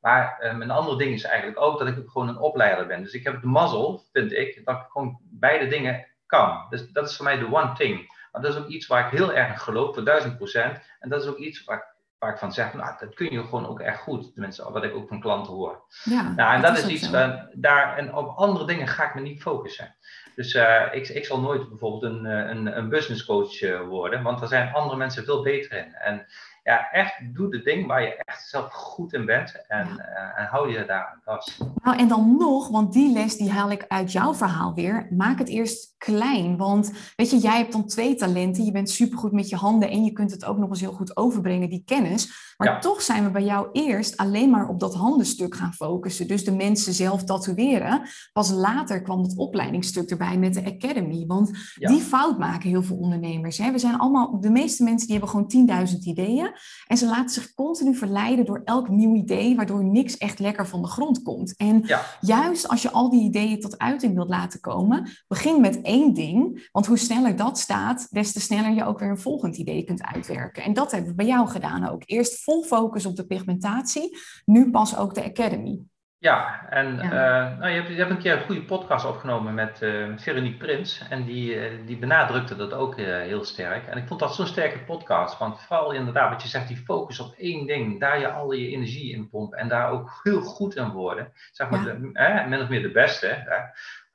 [0.00, 3.02] Maar um, een ander ding is eigenlijk ook dat ik gewoon een opleider ben.
[3.02, 6.66] Dus ik heb de mazzel, vind ik, dat ik gewoon beide dingen kan.
[6.70, 8.18] Dus dat is voor mij de one thing.
[8.32, 10.80] Maar dat is ook iets waar ik heel erg geloof, voor duizend procent.
[11.00, 11.84] En dat is ook iets waar ik,
[12.20, 14.32] waar ik van zeg, nou, dat kun je gewoon ook echt goed.
[14.32, 15.82] Tenminste, wat ik ook van klanten hoor.
[16.04, 19.20] Ja, nou, en dat, is, iets, uh, daar, en op andere dingen ga ik me
[19.20, 19.94] niet focussen.
[20.34, 24.22] Dus uh, ik, ik zal nooit bijvoorbeeld een, eh, een, een business coach uh, worden,
[24.22, 25.94] want er zijn andere mensen veel beter in.
[25.94, 26.26] En
[26.70, 30.46] ja, echt doe de ding waar je echt zelf goed in bent en, uh, en
[30.46, 31.58] hou je daar aan vast.
[31.82, 35.06] Nou, en dan nog, want die les die haal ik uit jouw verhaal weer.
[35.10, 38.64] Maak het eerst klein, want weet je, jij hebt dan twee talenten.
[38.64, 41.16] Je bent supergoed met je handen en je kunt het ook nog eens heel goed
[41.16, 42.54] overbrengen, die kennis.
[42.56, 46.28] Maar toch zijn we bij jou eerst alleen maar op dat handenstuk gaan focussen.
[46.28, 48.02] Dus de mensen zelf tatoeëren.
[48.32, 51.24] Pas later kwam het opleidingsstuk erbij met de Academy.
[51.26, 53.58] Want die fout maken heel veel ondernemers.
[53.58, 53.72] Hè?
[53.72, 56.52] We zijn allemaal, de meeste mensen die hebben gewoon 10.000 ideeën.
[56.86, 60.82] En ze laten zich continu verleiden door elk nieuw idee, waardoor niks echt lekker van
[60.82, 61.56] de grond komt.
[61.56, 61.84] En
[62.20, 66.68] juist als je al die ideeën tot uiting wilt laten komen, begin met één ding.
[66.72, 70.02] Want hoe sneller dat staat, des te sneller je ook weer een volgend idee kunt
[70.02, 70.62] uitwerken.
[70.62, 72.02] En dat hebben we bij jou gedaan ook.
[72.06, 75.80] Eerst vol focus op de pigmentatie, nu pas ook de Academy.
[76.20, 77.02] Ja, en ja.
[77.02, 80.56] Uh, nou, je, hebt, je hebt een keer een goede podcast opgenomen met uh, Veronique
[80.56, 81.02] Prins.
[81.08, 83.86] En die, uh, die benadrukte dat ook heel sterk.
[83.86, 85.38] En ik vond dat zo'n sterke podcast.
[85.38, 88.00] Want vooral inderdaad, wat je zegt, die focus op één ding.
[88.00, 89.58] Daar je al je energie in pompen.
[89.58, 91.32] En daar ook heel goed in worden.
[91.52, 92.42] Zeg maar, ja.
[92.42, 93.26] de, min of meer de beste.
[93.26, 93.58] Hè?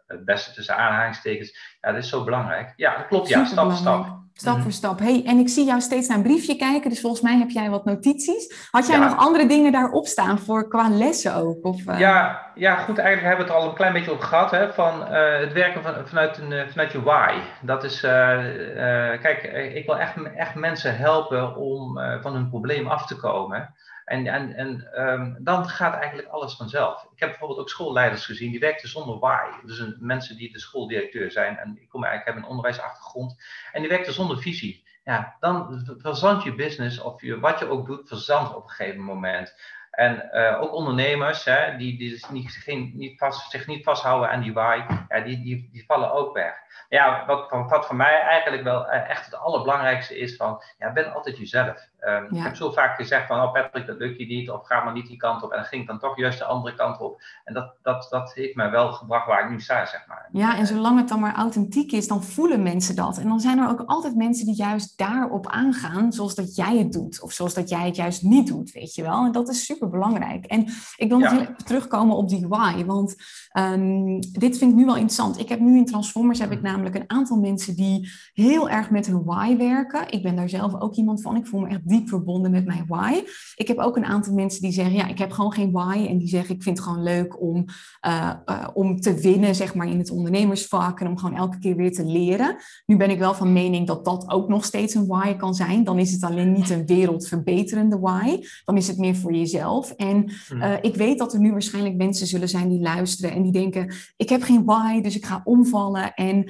[0.08, 1.78] Het beste tussen aanhalingstekens.
[1.82, 2.74] Ja, dat is zo belangrijk.
[2.76, 3.28] Ja, dat klopt.
[3.28, 4.25] Ja, stap voor stap.
[4.38, 4.64] Stap mhm.
[4.64, 5.00] voor stap.
[5.00, 7.70] Hey, en ik zie jou steeds naar een briefje kijken, dus volgens mij heb jij
[7.70, 8.68] wat notities.
[8.72, 11.66] Had jij nog andere dingen daarop staan voor qua lessen ook?
[11.66, 12.00] Of, uh...
[12.00, 14.52] ja, ja, goed, eigenlijk hebben we het al een klein beetje over gehad.
[14.52, 17.34] Hè, van uh, het werken van, vanuit, een, uh, vanuit je why.
[17.62, 18.00] Dat is,
[19.22, 19.44] kijk,
[19.74, 23.74] ik wil echt, echt mensen helpen om van hun probleem af te komen.
[24.06, 27.08] En, en, en um, dan gaat eigenlijk alles vanzelf.
[27.14, 29.50] Ik heb bijvoorbeeld ook schoolleiders gezien die werkten zonder why.
[29.66, 31.58] Dus mensen die de schooldirecteur zijn.
[31.58, 33.44] En ik kom eigenlijk, heb een onderwijsachtergrond.
[33.72, 34.84] En die werkten zonder visie.
[35.04, 39.02] Ja, dan verzandt je business of je, wat je ook doet, verzandt op een gegeven
[39.02, 39.56] moment.
[39.96, 44.42] En uh, ook ondernemers hè, die, die niet, geen, niet vast, zich niet vasthouden aan
[44.42, 46.54] die why, ja, die, die, die vallen ook weg.
[46.90, 51.14] Ja, wat, wat voor mij eigenlijk wel eh, echt het allerbelangrijkste is van, ja, ben
[51.14, 51.90] altijd jezelf.
[52.08, 54.84] Um, Ik heb zo vaak gezegd van, oh Patrick, dat lukt je niet, of ga
[54.84, 55.52] maar niet die kant op.
[55.52, 57.22] En dan ging ik dan toch juist de andere kant op.
[57.44, 60.30] En dat, dat, dat heeft mij wel gebracht waar ik nu sta, zeg maar.
[60.32, 63.18] Ja, en zolang het dan maar authentiek is, dan voelen mensen dat.
[63.18, 66.94] En dan zijn er ook altijd mensen die juist daarop aangaan, zoals dat jij het
[66.94, 67.22] doet.
[67.22, 69.26] Of zoals dat jij het juist niet doet, weet je wel.
[69.26, 70.46] En dat is super belangrijk.
[70.46, 70.66] En
[70.96, 73.16] ik wil nog even terugkomen op die why, want
[73.58, 75.40] um, dit vind ik nu wel interessant.
[75.40, 79.08] Ik heb nu in Transformers, heb ik namelijk een aantal mensen die heel erg met
[79.08, 80.10] hun why werken.
[80.10, 81.36] Ik ben daar zelf ook iemand van.
[81.36, 83.24] Ik voel me echt diep verbonden met mijn why.
[83.56, 86.06] Ik heb ook een aantal mensen die zeggen, ja, ik heb gewoon geen why.
[86.10, 87.66] En die zeggen, ik vind het gewoon leuk om,
[88.08, 91.00] uh, uh, om te winnen, zeg maar, in het ondernemersvak.
[91.00, 92.56] En om gewoon elke keer weer te leren.
[92.86, 95.84] Nu ben ik wel van mening dat dat ook nog steeds een why kan zijn.
[95.84, 98.40] Dan is het alleen niet een wereldverbeterende why.
[98.66, 99.92] Dan is het meer voor jezelf.
[99.92, 103.52] En uh, ik weet dat er nu waarschijnlijk mensen zullen zijn die luisteren en die
[103.52, 106.14] denken, ik heb geen why, dus ik ga omvallen.
[106.14, 106.46] En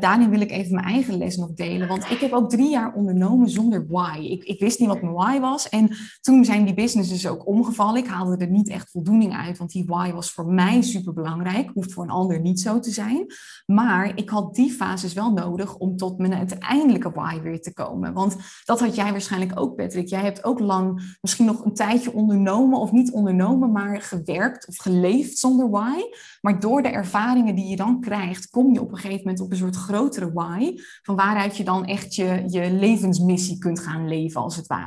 [0.00, 1.88] daarin wil ik even mijn eigen les nog delen.
[1.88, 4.18] Want ik heb ook drie jaar ondernomen zonder why.
[4.18, 5.68] Ik, ik wist niet wat mijn why was.
[5.68, 8.02] En toen zijn die businesses ook omgevallen.
[8.02, 11.70] Ik haalde er niet echt voldoening uit, want die why was voor mij super belangrijk.
[11.74, 13.26] Hoeft voor een ander niet zo te zijn.
[13.66, 18.12] Maar ik had die fases wel nodig om tot mijn uiteindelijke why weer te komen.
[18.12, 20.08] Want dat had jij waarschijnlijk ook, Patrick.
[20.08, 24.76] Jij hebt ook lang misschien nog een tijdje ondernomen of niet ondernomen, maar gewerkt of
[24.76, 26.02] geleefd zonder why.
[26.40, 29.50] Maar door de ervaringen die je dan krijgt, kom je op een gegeven moment op
[29.50, 30.74] een soort grotere why.
[31.02, 34.79] Van waaruit je dan echt je, je levensmissie kunt gaan leven, als het ware.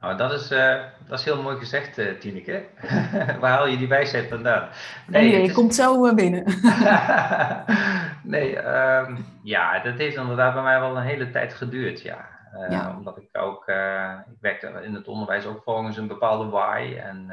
[0.00, 2.64] Nou, dat is, uh, dat is heel mooi gezegd, uh, Tineke.
[3.40, 4.68] Waar haal je die wijsheid vandaan?
[5.06, 6.44] Nee, nee je komt zo uh, binnen.
[8.22, 12.28] nee, um, ja, dat heeft inderdaad bij mij wel een hele tijd geduurd, ja.
[12.68, 12.94] ja.
[12.96, 13.68] Omdat ik ook,
[14.30, 16.96] ik werkte in het onderwijs ook volgens een bepaalde why.
[17.02, 17.30] En,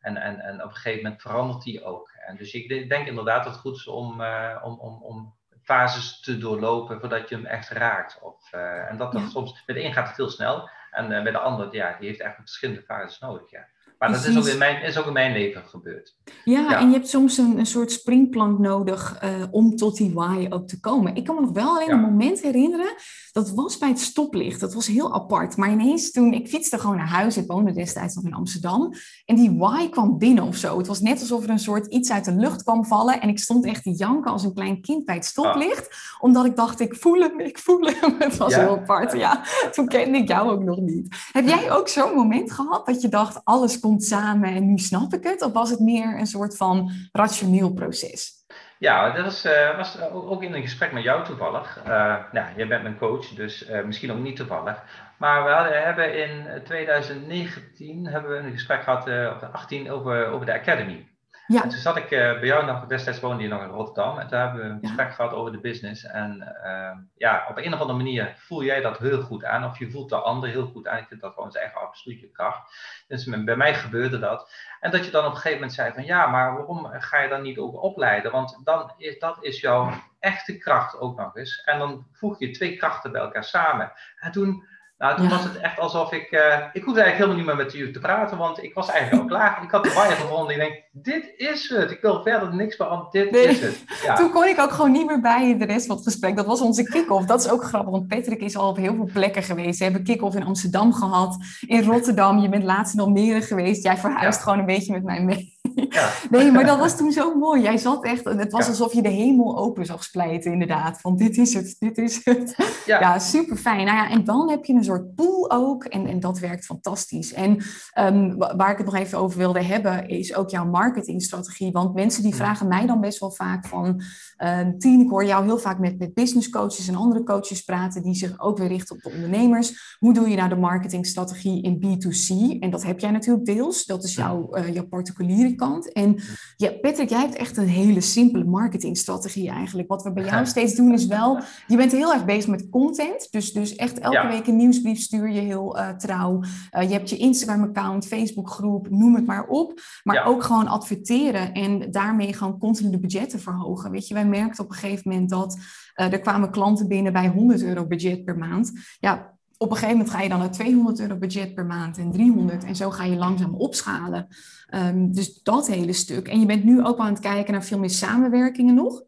[0.00, 2.10] en, en, en op een gegeven moment verandert die ook.
[2.26, 4.22] En dus ik denk inderdaad dat het goed is om,
[4.62, 5.34] om, om, om
[5.64, 8.18] fases te doorlopen voordat je hem echt raakt.
[8.20, 10.70] Of, en dat, dat soms, met de een gaat het heel snel.
[10.90, 13.50] En uh, bij de ander, ja, die heeft eigenlijk verschillende fases nodig.
[13.50, 13.68] Ja.
[13.98, 16.16] Maar dat is ook, in mijn, is ook in mijn leven gebeurd.
[16.44, 20.46] Ja, en je hebt soms een, een soort springplank nodig uh, om tot die why
[20.50, 21.14] ook te komen.
[21.14, 22.94] Ik kan me nog wel alleen een moment herinneren.
[23.32, 24.60] Dat was bij het stoplicht.
[24.60, 25.56] Dat was heel apart.
[25.56, 27.36] Maar ineens toen, ik fietste gewoon naar huis.
[27.36, 28.92] Ik woonde destijds nog in Amsterdam.
[29.24, 30.78] En die why kwam binnen of zo.
[30.78, 33.20] Het was net alsof er een soort iets uit de lucht kwam vallen.
[33.20, 36.14] En ik stond echt te janken als een klein kind bij het stoplicht.
[36.20, 38.14] Omdat ik dacht, ik voel hem, ik voel hem.
[38.24, 39.44] Het was heel apart, ja.
[39.70, 41.16] Toen kende ik jou ook nog niet.
[41.32, 45.12] Heb jij ook zo'n moment gehad dat je dacht, alles komt samen en nu snap
[45.12, 45.42] ik het?
[45.42, 48.32] Of was het meer een soort van rationeel proces?
[48.78, 51.78] Ja, dat was, uh, was ook in een gesprek met jou toevallig.
[51.86, 54.82] Uh, nou, jij bent mijn coach, dus uh, misschien ook niet toevallig.
[55.18, 59.00] Maar we hadden, hebben in 2019 hebben we een gesprek gehad
[59.34, 61.13] op de 18 over, over de Academy.
[61.46, 61.62] Ja.
[61.62, 64.18] En toen zat ik uh, bij jou nog, destijds woonde je nog in Rotterdam.
[64.18, 66.04] En toen hebben we een gesprek gehad over de business.
[66.04, 69.64] En uh, ja, op een of andere manier voel jij dat heel goed aan.
[69.64, 70.98] Of je voelt de ander heel goed aan.
[70.98, 72.74] Ik vind dat gewoon zijn eigen absolute kracht.
[73.08, 74.52] Dus bij mij gebeurde dat.
[74.80, 77.28] En dat je dan op een gegeven moment zei van ja, maar waarom ga je
[77.28, 78.32] dan niet ook opleiden?
[78.32, 81.62] Want dan is, dat is jouw echte kracht ook nog eens.
[81.64, 83.92] En dan voeg je twee krachten bij elkaar samen.
[84.20, 84.66] En toen
[85.04, 86.32] nou, toen was het echt alsof ik...
[86.32, 86.40] Uh,
[86.72, 89.28] ik hoefde eigenlijk helemaal niet meer met u te praten, want ik was eigenlijk al
[89.28, 89.62] klaar.
[89.62, 91.90] Ik had de wire gevonden ik denk, dit is het.
[91.90, 93.84] Ik wil verder niks meer dit is het.
[94.02, 94.14] Ja.
[94.14, 96.36] Toen kon ik ook gewoon niet meer bij in de rest van het gesprek.
[96.36, 97.26] Dat was onze kick-off.
[97.26, 99.78] Dat is ook grappig, want Patrick is al op heel veel plekken geweest.
[99.78, 101.36] We hebben kick-off in Amsterdam gehad,
[101.66, 102.38] in Rotterdam.
[102.38, 103.82] Je bent laatst in Almere geweest.
[103.82, 105.53] Jij verhuist gewoon een beetje met mij mee.
[105.72, 106.12] Ja.
[106.30, 107.62] Nee, maar dat was toen zo mooi.
[107.62, 111.00] Jij zat echt, het was alsof je de hemel open zag splijten, inderdaad.
[111.00, 112.54] Van dit is het, dit is het.
[112.86, 113.84] Ja, ja super fijn.
[113.84, 115.84] Nou ja, en dan heb je een soort pool ook.
[115.84, 117.32] En, en dat werkt fantastisch.
[117.32, 117.62] En
[117.98, 121.72] um, waar ik het nog even over wilde hebben, is ook jouw marketingstrategie.
[121.72, 124.02] Want mensen die vragen mij dan best wel vaak van...
[124.38, 128.02] Uh, Tien, ik hoor jou heel vaak met, met business coaches en andere coaches praten...
[128.02, 129.96] die zich ook weer richten op de ondernemers.
[129.98, 132.58] Hoe doe je nou de marketingstrategie in B2C?
[132.60, 133.84] En dat heb jij natuurlijk deels.
[133.84, 135.92] Dat is jouw, uh, jouw particuliere kant.
[135.92, 136.16] En
[136.56, 139.88] ja, Patrick, jij hebt echt een hele simpele marketingstrategie eigenlijk.
[139.88, 141.40] Wat we bij jou steeds doen is wel...
[141.66, 143.28] Je bent heel erg bezig met content.
[143.30, 146.42] Dus, dus echt elke week een nieuwsbrief stuur je heel uh, trouw.
[146.42, 149.80] Uh, je hebt je Instagram-account, Facebook-groep, noem het maar op.
[150.02, 153.90] Maar ook gewoon adverteren en daarmee gewoon continu de budgetten verhogen.
[153.90, 155.58] Weet je, wij merkten op een gegeven moment dat
[155.96, 158.72] uh, er kwamen klanten binnen bij 100 euro budget per maand.
[159.00, 162.12] Ja, op een gegeven moment ga je dan naar 200 euro budget per maand en
[162.12, 164.26] 300 en zo ga je langzaam opschalen.
[164.74, 166.28] Um, dus dat hele stuk.
[166.28, 169.02] En je bent nu ook aan het kijken naar veel meer samenwerkingen nog?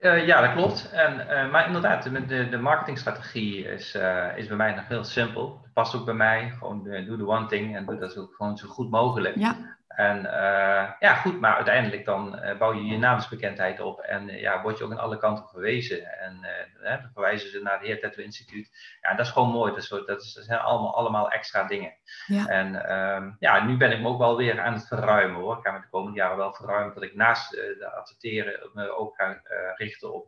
[0.00, 0.90] Uh, ja, dat klopt.
[0.92, 5.60] En, uh, maar inderdaad, de, de marketingstrategie is, uh, is bij mij nog heel simpel.
[5.62, 6.50] Het past ook bij mij.
[6.58, 9.36] Gewoon doe de one thing en doe dat ook gewoon zo goed mogelijk.
[9.36, 9.78] Ja.
[10.00, 14.40] En uh, ja, goed, maar uiteindelijk dan uh, bouw je je naamsbekendheid op en uh,
[14.40, 16.18] ja, word je ook aan alle kanten verwezen.
[16.18, 16.46] En
[16.82, 18.70] dan verwijzen ze naar het Heer Tattoo Instituut.
[19.00, 19.72] Ja, dat is gewoon mooi.
[19.72, 21.92] Dat, is, dat, is, dat zijn allemaal, allemaal extra dingen.
[22.26, 22.46] Ja.
[22.46, 25.56] En um, ja, nu ben ik me ook wel weer aan het verruimen hoor.
[25.56, 29.14] Ik ga me de komende jaren wel verruimen dat ik naast de adverteren me ook
[29.14, 29.40] ga
[29.76, 30.26] richten op,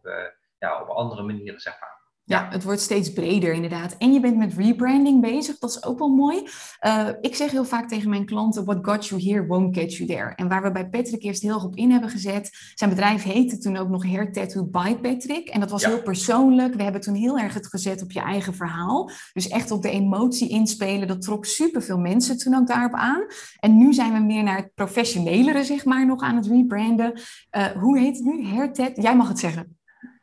[0.59, 2.02] ja, op andere manieren, zeg maar.
[2.25, 3.97] Ja, het wordt steeds breder inderdaad.
[3.99, 6.49] En je bent met rebranding bezig, dat is ook wel mooi.
[6.87, 10.09] Uh, ik zeg heel vaak tegen mijn klanten, what got you here won't get you
[10.09, 10.35] there.
[10.35, 13.59] En waar we bij Patrick eerst heel erg op in hebben gezet, zijn bedrijf heette
[13.59, 15.49] toen ook nog Hair Tattoo by Patrick.
[15.49, 16.75] En dat was heel persoonlijk.
[16.75, 19.11] We hebben toen heel erg het gezet op je eigen verhaal.
[19.33, 21.09] Dus echt op de emotie inspelen.
[21.09, 23.25] Dat trok superveel mensen toen ook daarop aan.
[23.59, 27.13] En nu zijn we meer naar het professionelere, zeg maar, nog aan het rebranden.
[27.57, 28.47] Uh, hoe heet het nu?
[28.47, 29.03] Hair Tattoo?
[29.03, 29.81] Jij mag het zeggen.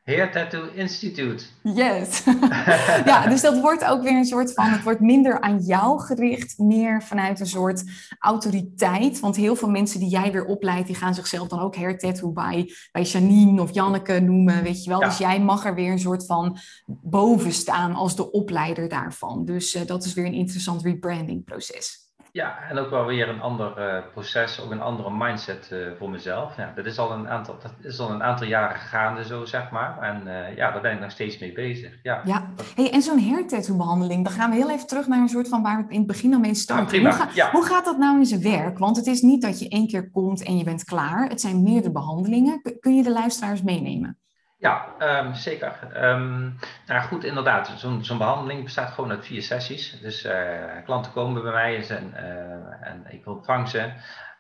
[0.10, 1.44] Hair Tattoo Institute.
[1.64, 2.24] Yes.
[3.06, 6.58] ja, dus dat wordt ook weer een soort van, het wordt minder aan jou gericht,
[6.58, 7.84] meer vanuit een soort
[8.20, 9.20] autoriteit.
[9.20, 12.32] Want heel veel mensen die jij weer opleidt, die gaan zichzelf dan ook hair tattoo
[12.32, 15.00] bij, bij Janine of Janneke noemen, weet je wel.
[15.00, 19.46] Dus jij mag er weer een soort van boven staan als de opleider daarvan.
[19.46, 22.09] Dus uh, dat is weer een interessant rebranding proces.
[22.32, 26.10] Ja, en ook wel weer een ander uh, proces, ook een andere mindset uh, voor
[26.10, 26.58] mezelf.
[26.58, 29.72] Ja, dat, is al een aantal, dat is al een aantal jaren gaande zo, zeg
[29.72, 30.02] maar.
[30.02, 32.00] En uh, ja, daar ben ik nog steeds mee bezig.
[32.04, 32.50] Ja, ja.
[32.76, 35.48] Hey, en zo'n hair tattoo behandeling, dan gaan we heel even terug naar een soort
[35.48, 37.02] van waar we in het begin al mee starten.
[37.02, 37.52] hoe, ga, ja.
[37.52, 38.78] hoe, gaat dat nou in zijn werk?
[38.78, 41.30] Want het is niet dat je één keer komt en je bent klaar.
[41.30, 42.62] Het zijn meerdere behandelingen.
[42.80, 44.18] Kun je de luisteraars meenemen?
[44.60, 45.80] Ja, um, zeker.
[46.10, 47.74] Um, nou goed, inderdaad.
[48.02, 50.00] Zo'n behandeling bestaat gewoon uit vier sessies.
[50.02, 53.92] Dus uh, klanten komen bij mij en, uh, en ik ontvang ze.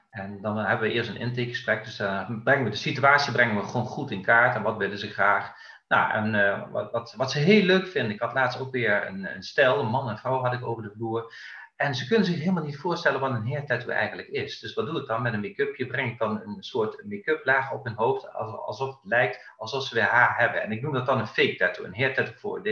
[0.10, 1.84] En dan hebben we eerst een intakegesprek.
[1.84, 4.56] Dus uh, brengen we de situatie brengen we gewoon goed in kaart.
[4.56, 5.52] En wat willen ze graag?
[5.88, 8.14] Nou, en wat, wat, wat, ze heel leuk vinden.
[8.14, 10.84] Ik had laatst ook weer een, een stel, een man en vrouw had ik over
[10.84, 11.34] de vloer.
[11.80, 14.60] En ze kunnen zich helemaal niet voorstellen wat een hair tattoo eigenlijk is.
[14.60, 15.76] Dus wat doe ik dan met een make-up?
[15.76, 18.34] Je brengt dan een soort make-up laag op hun hoofd,
[18.66, 20.62] alsof het lijkt alsof ze weer haar hebben.
[20.62, 22.68] En ik noem dat dan een fake tattoo, een hair tattoo voor d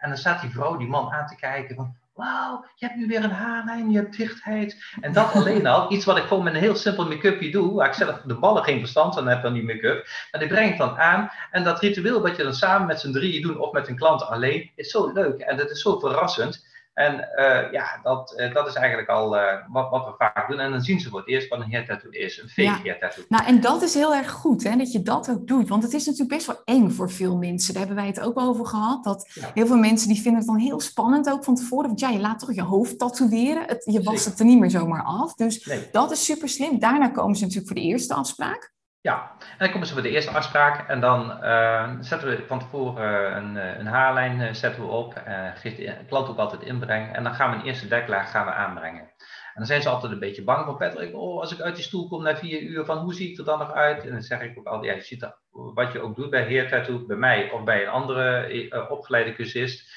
[0.00, 3.06] En dan staat die vrouw, die man aan te kijken van, wauw, je hebt nu
[3.06, 4.84] weer een haarlijn, je hebt dichtheid.
[5.00, 7.88] En dat alleen al, iets wat ik gewoon met een heel simpel make-upje doe, waar
[7.88, 10.78] ik zelf de ballen geen verstand van heb van die make-up, maar die breng ik
[10.78, 11.30] dan aan.
[11.50, 14.22] En dat ritueel wat je dan samen met z'n drieën doet, of met een klant
[14.22, 16.74] alleen, is zo leuk en dat is zo verrassend.
[16.96, 20.60] En uh, ja, dat, uh, dat is eigenlijk al uh, wat, wat, we vaak doen.
[20.60, 22.78] En dan zien ze voor het eerst wat een hair tattoo is, een fake ja.
[22.82, 23.24] hair tattoo.
[23.28, 25.68] Nou, en dat is heel erg goed, hè, dat je dat ook doet.
[25.68, 27.74] Want het is natuurlijk best wel eng voor veel mensen.
[27.74, 29.04] Daar hebben wij het ook over gehad.
[29.04, 29.50] Dat ja.
[29.54, 31.86] heel veel mensen die vinden het dan heel spannend ook van tevoren.
[31.86, 33.64] Want ja, je laat toch je hoofd tatoeëren.
[33.66, 35.34] Het, je wast het er niet meer zomaar af.
[35.34, 35.88] Dus nee.
[35.92, 36.78] dat is super slim.
[36.78, 38.74] Daarna komen ze natuurlijk voor de eerste afspraak.
[39.06, 42.58] Ja, en dan komen ze voor de eerste afspraak en dan uh, zetten we van
[42.58, 47.14] tevoren een, een haarlijn uh, zetten we op, uh, geeft de klant ook altijd inbreng
[47.14, 49.00] en dan gaan we een eerste deklaag gaan we aanbrengen.
[49.00, 51.84] En dan zijn ze altijd een beetje bang van Patrick, oh, als ik uit die
[51.84, 54.04] stoel kom na vier uur, van hoe zie ik er dan nog uit?
[54.04, 56.44] En dan zeg ik ook altijd, ja, je ziet er, wat je ook doet bij
[56.44, 59.94] Heer Tattoo, bij mij of bij een andere opgeleide cursist,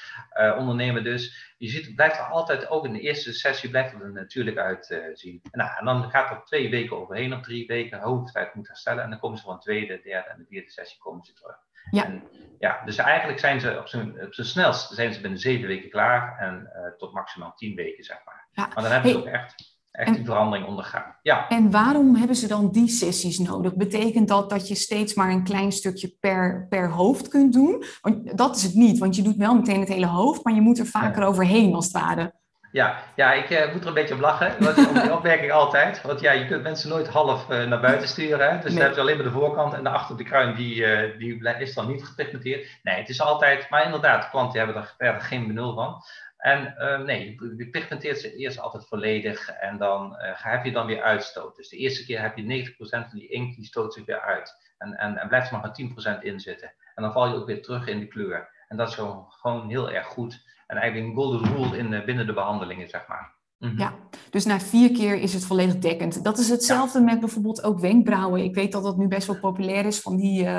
[0.58, 4.02] ondernemer dus, je ziet, het blijft er altijd, ook in de eerste sessie, blijft het
[4.02, 5.40] er natuurlijk uitzien.
[5.42, 9.04] Uh, nou, en dan gaat er twee weken overheen, of drie weken, hoofdtijd moet herstellen.
[9.04, 11.56] En dan komen ze een tweede, derde en de vierde sessie komen ze terug.
[11.90, 12.04] Ja.
[12.04, 12.22] En,
[12.58, 15.90] ja, dus eigenlijk zijn ze op zijn, op zijn snelst zijn ze binnen zeven weken
[15.90, 18.48] klaar en uh, tot maximaal tien weken, zeg maar.
[18.52, 18.66] Ja.
[18.74, 21.16] Maar dan hebben ze ook echt echt en, die verandering ondergaan.
[21.22, 21.48] Ja.
[21.48, 23.74] En waarom hebben ze dan die sessies nodig?
[23.74, 27.84] Betekent dat dat je steeds maar een klein stukje per, per hoofd kunt doen?
[28.00, 30.60] Want dat is het niet, want je doet wel meteen het hele hoofd, maar je
[30.60, 31.28] moet er vaker ja.
[31.28, 32.38] overheen als het ware.
[32.72, 34.54] Ja, ja ik uh, moet er een beetje op lachen.
[34.60, 36.02] Dat is die opmerking altijd.
[36.02, 38.50] Want ja, je kunt mensen nooit half uh, naar buiten sturen.
[38.50, 38.54] Hè?
[38.54, 38.72] Dus nee.
[38.72, 41.74] dan hebben ze alleen maar de voorkant en daarachter de kruin, die, uh, die is
[41.74, 42.78] dan niet gepigmenteerd.
[42.82, 46.02] Nee, het is altijd, maar inderdaad, klanten hebben er verder geen benul van.
[46.40, 50.86] En uh, nee, je pigmenteert ze eerst altijd volledig en dan uh, heb je dan
[50.86, 51.56] weer uitstoot.
[51.56, 54.72] Dus de eerste keer heb je 90% van die inkt, die stoot zich weer uit.
[54.78, 56.72] En, en, en blijft er maar 10% in zitten.
[56.94, 58.48] En dan val je ook weer terug in de kleur.
[58.68, 60.44] En dat is gewoon, gewoon heel erg goed.
[60.66, 63.34] En eigenlijk een golden rule in, binnen de behandelingen, zeg maar.
[63.60, 63.78] Mm -hmm.
[63.78, 63.94] Ja,
[64.30, 66.24] dus na vier keer is het volledig dekkend.
[66.24, 67.04] Dat is hetzelfde ja.
[67.04, 68.44] met bijvoorbeeld ook wenkbrauwen.
[68.44, 70.58] Ik weet dat dat nu best wel populair is van die, uh,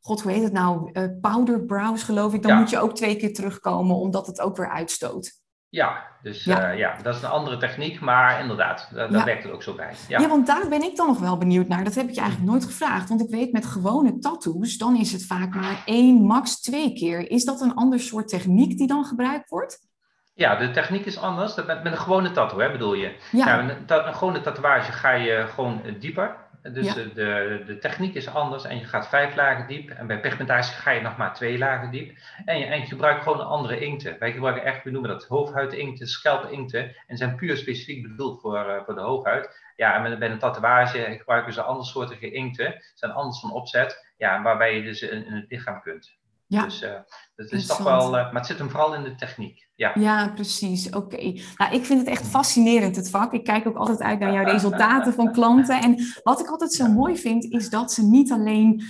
[0.00, 2.42] god hoe heet het nou, uh, powder brows geloof ik.
[2.42, 2.58] Dan ja.
[2.58, 5.40] moet je ook twee keer terugkomen omdat het ook weer uitstoot.
[5.68, 6.72] Ja, dus ja.
[6.72, 9.94] Uh, ja, dat is een andere techniek, maar inderdaad, daar, werkt het ook zo bij.
[10.08, 10.20] Ja.
[10.20, 10.28] ja.
[10.28, 11.84] want daar ben ik dan nog wel benieuwd naar.
[11.84, 13.08] Dat heb ik je eigenlijk nooit gevraagd.
[13.08, 17.30] Want ik weet met gewone tattoos, dan is het vaak maar één, max twee keer.
[17.30, 19.91] Is dat een ander soort techniek die dan gebruikt wordt?
[20.34, 21.54] Ja, de techniek is anders.
[21.54, 23.16] Met, met een gewone tattoo, hè, bedoel je?
[23.32, 23.58] Ja.
[23.58, 26.36] een, een, gewone tatoeage ga je gewoon dieper.
[26.62, 26.94] Dus ja.
[26.94, 29.90] de, de techniek is anders en je gaat vijf lagen diep.
[29.90, 32.18] En bij pigmentatie ga je nog maar twee lagen diep.
[32.44, 34.16] En je, en je gebruikt gewoon andere inkten.
[34.18, 36.96] Wij gebruiken echt, we noemen dat hoofdhuidinkten, scalp-inkten.
[37.06, 39.60] En zijn puur specifiek bedoeld voor, uh, voor de hoofdhuid.
[39.76, 42.82] Ja, en bij een tatoeage gebruiken ze andere soorten inkten.
[42.94, 44.06] zijn anders van opzet.
[44.16, 46.16] Ja, waarbij je dus in, in het lichaam kunt.
[46.46, 46.64] Ja.
[46.64, 46.90] Dus uh,
[47.34, 49.70] dat is toch wel, uh, maar het zit hem vooral in de techniek.
[49.74, 50.86] Ja, ja precies.
[50.86, 50.96] Oké.
[50.96, 51.40] Okay.
[51.56, 53.32] Nou, ik vind het echt fascinerend, het vak.
[53.32, 55.80] Ik kijk ook altijd uit naar jouw resultaten van klanten.
[55.80, 58.82] En wat ik altijd zo mooi vind, is dat ze niet alleen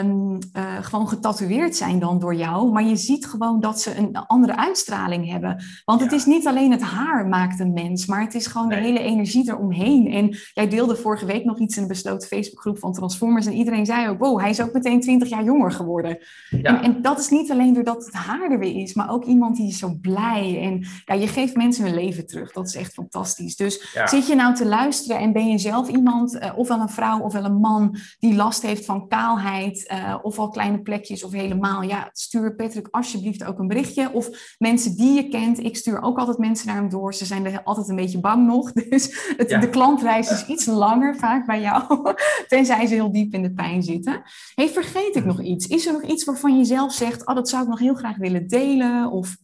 [0.00, 4.16] um, uh, gewoon getatoeëerd zijn dan door jou, maar je ziet gewoon dat ze een
[4.16, 5.64] andere uitstraling hebben.
[5.84, 6.06] Want ja.
[6.06, 8.80] het is niet alleen het haar maakt een mens, maar het is gewoon nee.
[8.80, 10.12] de hele energie eromheen.
[10.12, 13.86] En jij deelde vorige week nog iets in een besloten Facebookgroep van Transformers en iedereen
[13.86, 16.18] zei ook, wow, hij is ook meteen 20 jaar jonger geworden.
[16.50, 16.62] Ja.
[16.62, 19.24] En, en dat is niet alleen doordat dat het haar er weer is, maar ook
[19.24, 20.60] iemand die is zo blij.
[20.62, 22.52] En ja, je geeft mensen hun leven terug.
[22.52, 23.56] Dat is echt fantastisch.
[23.56, 27.20] Dus zit je nou te luisteren en ben je zelf iemand, uh, ofwel een vrouw
[27.20, 31.82] ofwel een man, die last heeft van kaalheid, uh, of al kleine plekjes of helemaal,
[31.82, 34.12] ja, stuur Patrick alsjeblieft ook een berichtje.
[34.12, 37.14] Of mensen die je kent, ik stuur ook altijd mensen naar hem door.
[37.14, 38.72] Ze zijn er altijd een beetje bang nog.
[38.86, 42.12] Dus het, de klantreis is iets langer vaak bij jou,
[42.48, 44.22] tenzij ze heel diep in de pijn zitten.
[44.54, 45.66] Hey, vergeet ik nog iets?
[45.66, 48.16] Is er nog iets waarvan je zelf zegt, oh, dat zou ik nog heel graag
[48.16, 49.10] willen delen?
[49.10, 49.36] Of...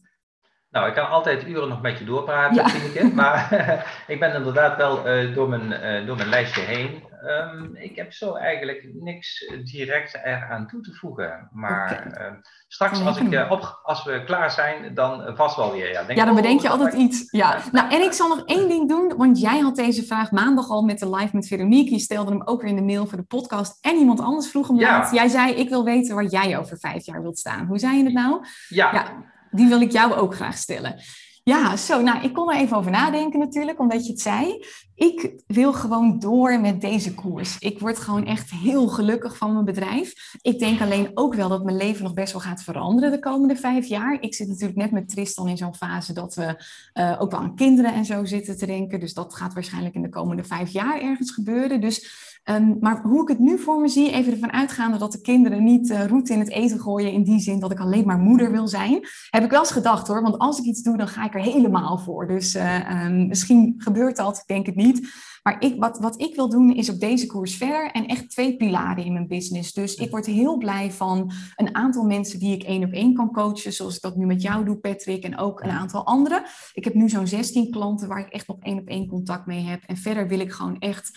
[0.69, 3.01] Nou, ik kan altijd uren nog met je doorpraten, ja.
[3.01, 3.13] ik.
[3.13, 3.47] Maar
[4.07, 7.03] ik ben inderdaad wel uh, door, mijn, uh, door mijn lijstje heen.
[7.25, 11.49] Um, ik heb zo eigenlijk niks direct eraan toe te voegen.
[11.51, 12.27] Maar okay.
[12.27, 12.33] uh,
[12.67, 15.91] straks als, ik, op, als we klaar zijn, dan vast wel weer.
[15.91, 17.31] Ja, denk ja dan bedenk je altijd iets.
[17.31, 17.59] Ja.
[17.71, 20.81] Nou, en ik zal nog één ding doen, want jij had deze vraag maandag al
[20.81, 21.93] met de live met Veronique.
[21.93, 23.77] Je stelde hem ook weer in de mail voor de podcast.
[23.81, 24.97] En iemand anders vroeg hem ja.
[24.97, 25.11] laat.
[25.11, 27.65] Jij zei, ik wil weten waar jij over vijf jaar wilt staan.
[27.65, 28.45] Hoe zei je het nou?
[28.67, 28.93] Ja.
[28.93, 30.95] ja die wil ik jou ook graag stellen.
[31.45, 32.01] Ja, zo.
[32.01, 34.65] Nou, ik kon er even over nadenken natuurlijk, omdat je het zei.
[34.95, 37.57] Ik wil gewoon door met deze koers.
[37.59, 40.35] Ik word gewoon echt heel gelukkig van mijn bedrijf.
[40.41, 43.55] Ik denk alleen ook wel dat mijn leven nog best wel gaat veranderen de komende
[43.55, 44.17] vijf jaar.
[44.21, 47.55] Ik zit natuurlijk net met Tristan in zo'n fase dat we uh, ook wel aan
[47.55, 48.99] kinderen en zo zitten te denken.
[48.99, 51.81] Dus dat gaat waarschijnlijk in de komende vijf jaar ergens gebeuren.
[51.81, 55.21] Dus Um, maar hoe ik het nu voor me zie, even ervan uitgaande dat de
[55.21, 58.17] kinderen niet uh, roet in het eten gooien, in die zin dat ik alleen maar
[58.17, 60.21] moeder wil zijn, heb ik wel eens gedacht hoor.
[60.21, 62.27] Want als ik iets doe, dan ga ik er helemaal voor.
[62.27, 65.11] Dus uh, um, misschien gebeurt dat, ik denk het niet.
[65.43, 68.55] Maar ik, wat, wat ik wil doen, is op deze koers verder en echt twee
[68.55, 69.73] pilaren in mijn business.
[69.73, 73.31] Dus ik word heel blij van een aantal mensen die ik één op één kan
[73.31, 76.43] coachen, zoals ik dat nu met jou doe, Patrick, en ook een aantal anderen.
[76.73, 79.63] Ik heb nu zo'n 16 klanten waar ik echt nog één op één contact mee
[79.63, 79.83] heb.
[79.85, 81.11] En verder wil ik gewoon echt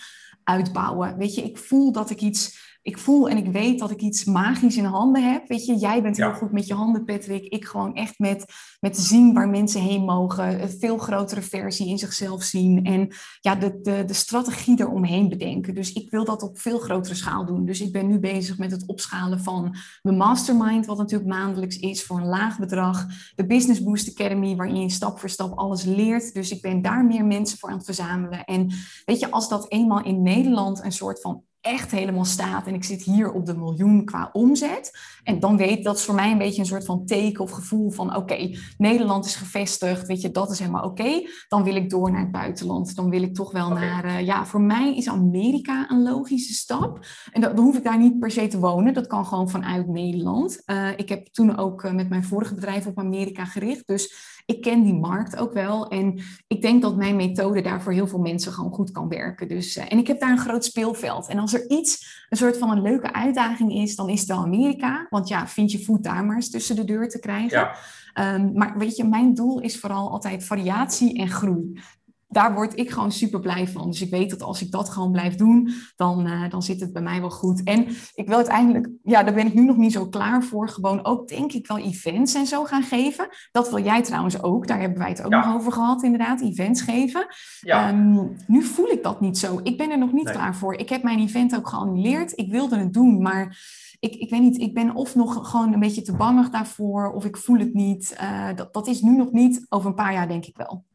[0.47, 1.17] uitbouwen.
[1.17, 4.25] Weet je, ik voel dat ik iets, ik voel en ik weet dat ik iets
[4.25, 5.47] magisch in handen heb.
[5.47, 7.43] Weet je, jij bent heel goed met je handen, Patrick.
[7.43, 8.45] Ik gewoon echt met,
[8.79, 10.61] met zien waar mensen heen mogen.
[10.61, 12.85] Een veel grotere versie in zichzelf zien.
[12.85, 15.75] En ja, de, de, de strategie eromheen bedenken.
[15.75, 17.65] Dus ik wil dat op veel grotere schaal doen.
[17.65, 22.03] Dus ik ben nu bezig met het opschalen van mijn mastermind, wat natuurlijk maandelijks is
[22.03, 23.05] voor een laag bedrag.
[23.35, 26.33] De Business Boost Academy, waarin je stap voor stap alles leert.
[26.33, 28.43] Dus ik ben daar meer mensen voor aan het verzamelen.
[28.43, 28.71] En
[29.05, 32.83] weet je, als dat eenmaal in Nederland een soort van echt helemaal staat en ik
[32.83, 34.99] zit hier op de miljoen qua omzet.
[35.23, 37.91] En dan weet dat is voor mij een beetje een soort van teken of gevoel
[37.91, 41.21] van oké, Nederland is gevestigd, weet je, dat is helemaal oké.
[41.47, 42.95] Dan wil ik door naar het buitenland.
[42.95, 47.05] Dan wil ik toch wel naar, uh, ja, voor mij is Amerika een logische stap.
[47.31, 49.87] En dan, dan, hoef ik daar niet per se te wonen, dat kan gewoon vanuit
[49.87, 50.61] Nederland.
[50.65, 54.61] Uh, ik heb toen ook uh, met mijn vorige bedrijf op Amerika gericht, dus ik
[54.61, 55.87] ken die markt ook wel.
[55.87, 59.47] En ik denk dat mijn methode daar voor heel veel mensen gewoon goed kan werken.
[59.47, 61.27] Dus, en ik heb daar een groot speelveld.
[61.27, 64.37] En als er iets, een soort van een leuke uitdaging is, dan is het wel
[64.37, 65.07] Amerika.
[65.09, 67.69] Want ja, vind je voet daar maar eens tussen de deur te krijgen.
[68.13, 68.35] Ja.
[68.35, 71.79] Um, maar weet je, mijn doel is vooral altijd variatie en groei
[72.27, 73.89] daar word ik gewoon super blij van.
[73.89, 76.93] Dus ik weet dat als ik dat gewoon blijf doen, dan, uh, dan zit het
[76.93, 77.63] bij mij wel goed.
[77.63, 80.69] En ik wil uiteindelijk, ja, daar ben ik nu nog niet zo klaar voor.
[80.69, 83.27] Gewoon ook, denk ik, wel events en zo gaan geven.
[83.51, 84.67] Dat wil jij trouwens ook.
[84.67, 86.41] Daar hebben wij het ook nog over gehad, inderdaad.
[86.41, 87.27] Events geven.
[87.59, 87.89] Ja.
[87.89, 89.59] Um, nu voel ik dat niet zo.
[89.63, 90.33] Ik ben er nog niet nee.
[90.33, 90.75] klaar voor.
[90.75, 92.37] Ik heb mijn event ook geannuleerd.
[92.37, 93.57] Ik wilde het doen, maar
[93.99, 97.25] ik, ik weet niet, ik ben of nog gewoon een beetje te bangig daarvoor, of
[97.25, 98.17] ik voel het niet.
[98.21, 99.65] Uh, dat, dat is nu nog niet.
[99.69, 100.85] Over een paar jaar denk ik wel.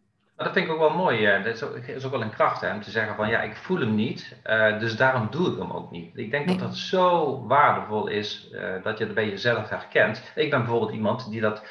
[0.42, 1.42] Dat vind ik ook wel mooi.
[1.42, 3.57] Dat is ook, is ook wel een kracht hè, om te zeggen van ja, ik
[3.57, 6.16] voel hem niet, uh, dus daarom doe ik hem ook niet.
[6.16, 10.33] Ik denk dat dat zo waardevol is uh, dat je het bij jezelf herkent.
[10.35, 11.62] Ik ben bijvoorbeeld iemand die dat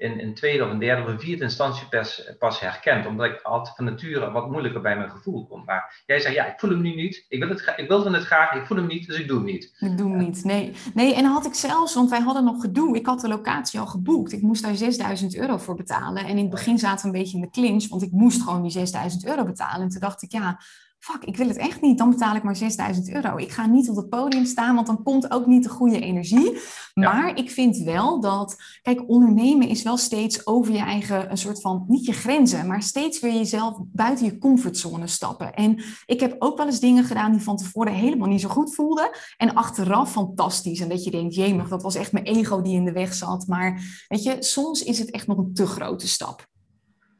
[0.00, 3.06] in een tweede of een derde of een vierde instantie pas, pas herkent.
[3.06, 5.64] Omdat ik altijd van nature wat moeilijker bij mijn gevoel kom.
[5.64, 7.24] Maar jij zegt, ja, ik voel hem nu niet.
[7.28, 9.46] Ik, wil het, ik wilde het graag, ik voel hem niet, dus ik doe hem
[9.46, 9.76] niet.
[9.78, 10.72] Ik doe hem niet, nee.
[10.94, 12.96] Nee, en dan had ik zelfs, want wij hadden nog gedoe.
[12.96, 14.32] Ik had de locatie al geboekt.
[14.32, 16.24] Ik moest daar 6000 euro voor betalen.
[16.24, 18.62] En in het begin zaten we een beetje in de clinch, want ik moest gewoon
[18.62, 19.82] die 6000 euro betalen.
[19.82, 20.58] En toen dacht ik, ja
[21.00, 23.36] fuck, ik wil het echt niet, dan betaal ik maar 6000 euro.
[23.36, 26.58] Ik ga niet op het podium staan, want dan komt ook niet de goede energie.
[26.94, 31.60] Maar ik vind wel dat, kijk, ondernemen is wel steeds over je eigen, een soort
[31.60, 35.54] van, niet je grenzen, maar steeds weer jezelf buiten je comfortzone stappen.
[35.54, 38.74] En ik heb ook wel eens dingen gedaan die van tevoren helemaal niet zo goed
[38.74, 39.10] voelden.
[39.36, 40.80] En achteraf fantastisch.
[40.80, 43.46] En dat je denkt, jemig, dat was echt mijn ego die in de weg zat.
[43.46, 46.48] Maar weet je, soms is het echt nog een te grote stap.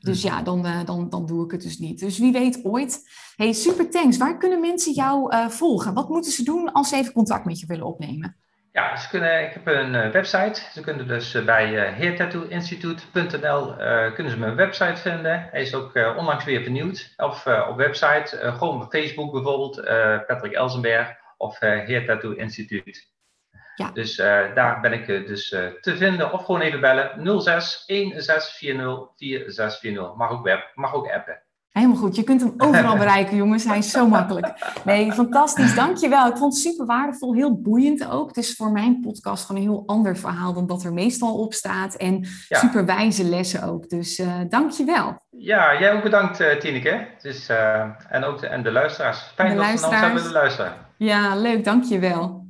[0.01, 2.01] Dus ja, dan, uh, dan, dan doe ik het dus niet.
[2.01, 3.09] Dus wie weet ooit.
[3.37, 4.17] Hey, super thanks.
[4.17, 5.95] Waar kunnen mensen jou uh, volgen?
[5.95, 8.37] Wat moeten ze doen als ze even contact met je willen opnemen?
[8.73, 10.61] Ja, ze kunnen, ik heb een uh, website.
[10.73, 13.75] Ze kunnen dus bij uh, heertattooinstituut.nl
[14.15, 15.49] kunnen ze mijn website vinden.
[15.51, 17.13] Hij is ook onlangs weer vernieuwd.
[17.17, 19.83] Of op website, gewoon op Facebook bijvoorbeeld,
[20.27, 23.09] Patrick Elsenberg of Heer Tattoo Instituut.
[23.81, 23.91] Ja.
[23.93, 24.17] Dus
[24.55, 25.49] daar ben ik dus
[25.81, 26.33] te vinden.
[26.33, 27.41] Of gewoon even bellen.
[27.43, 30.15] 06 1640 4640.
[30.15, 31.43] Mag ook web, mag ook appen.
[31.71, 32.17] Helemaal goed.
[32.17, 33.65] Je kunt hem overal bereiken, jongens.
[33.65, 34.53] Hij is zo makkelijk.
[34.85, 35.75] Nee, fantastisch.
[35.75, 36.27] Dankjewel.
[36.27, 37.35] Ik vond het super waardevol.
[37.35, 38.29] Heel boeiend ook.
[38.29, 41.55] Het is voor mijn podcast gewoon een heel ander verhaal dan dat er meestal op
[41.55, 41.95] staat.
[41.95, 43.89] En super wijze lessen ook.
[43.89, 45.19] Dus uh, dankjewel.
[45.31, 47.07] Ja, jij ook bedankt, Tineke.
[47.23, 47.49] Dus,
[48.09, 49.33] en ook de, en de luisteraars.
[49.35, 49.95] Fijn de dat luisteraars.
[49.95, 50.73] ons hebben willen luisteren.
[50.97, 51.65] Ja, leuk.
[51.65, 52.39] Dankjewel.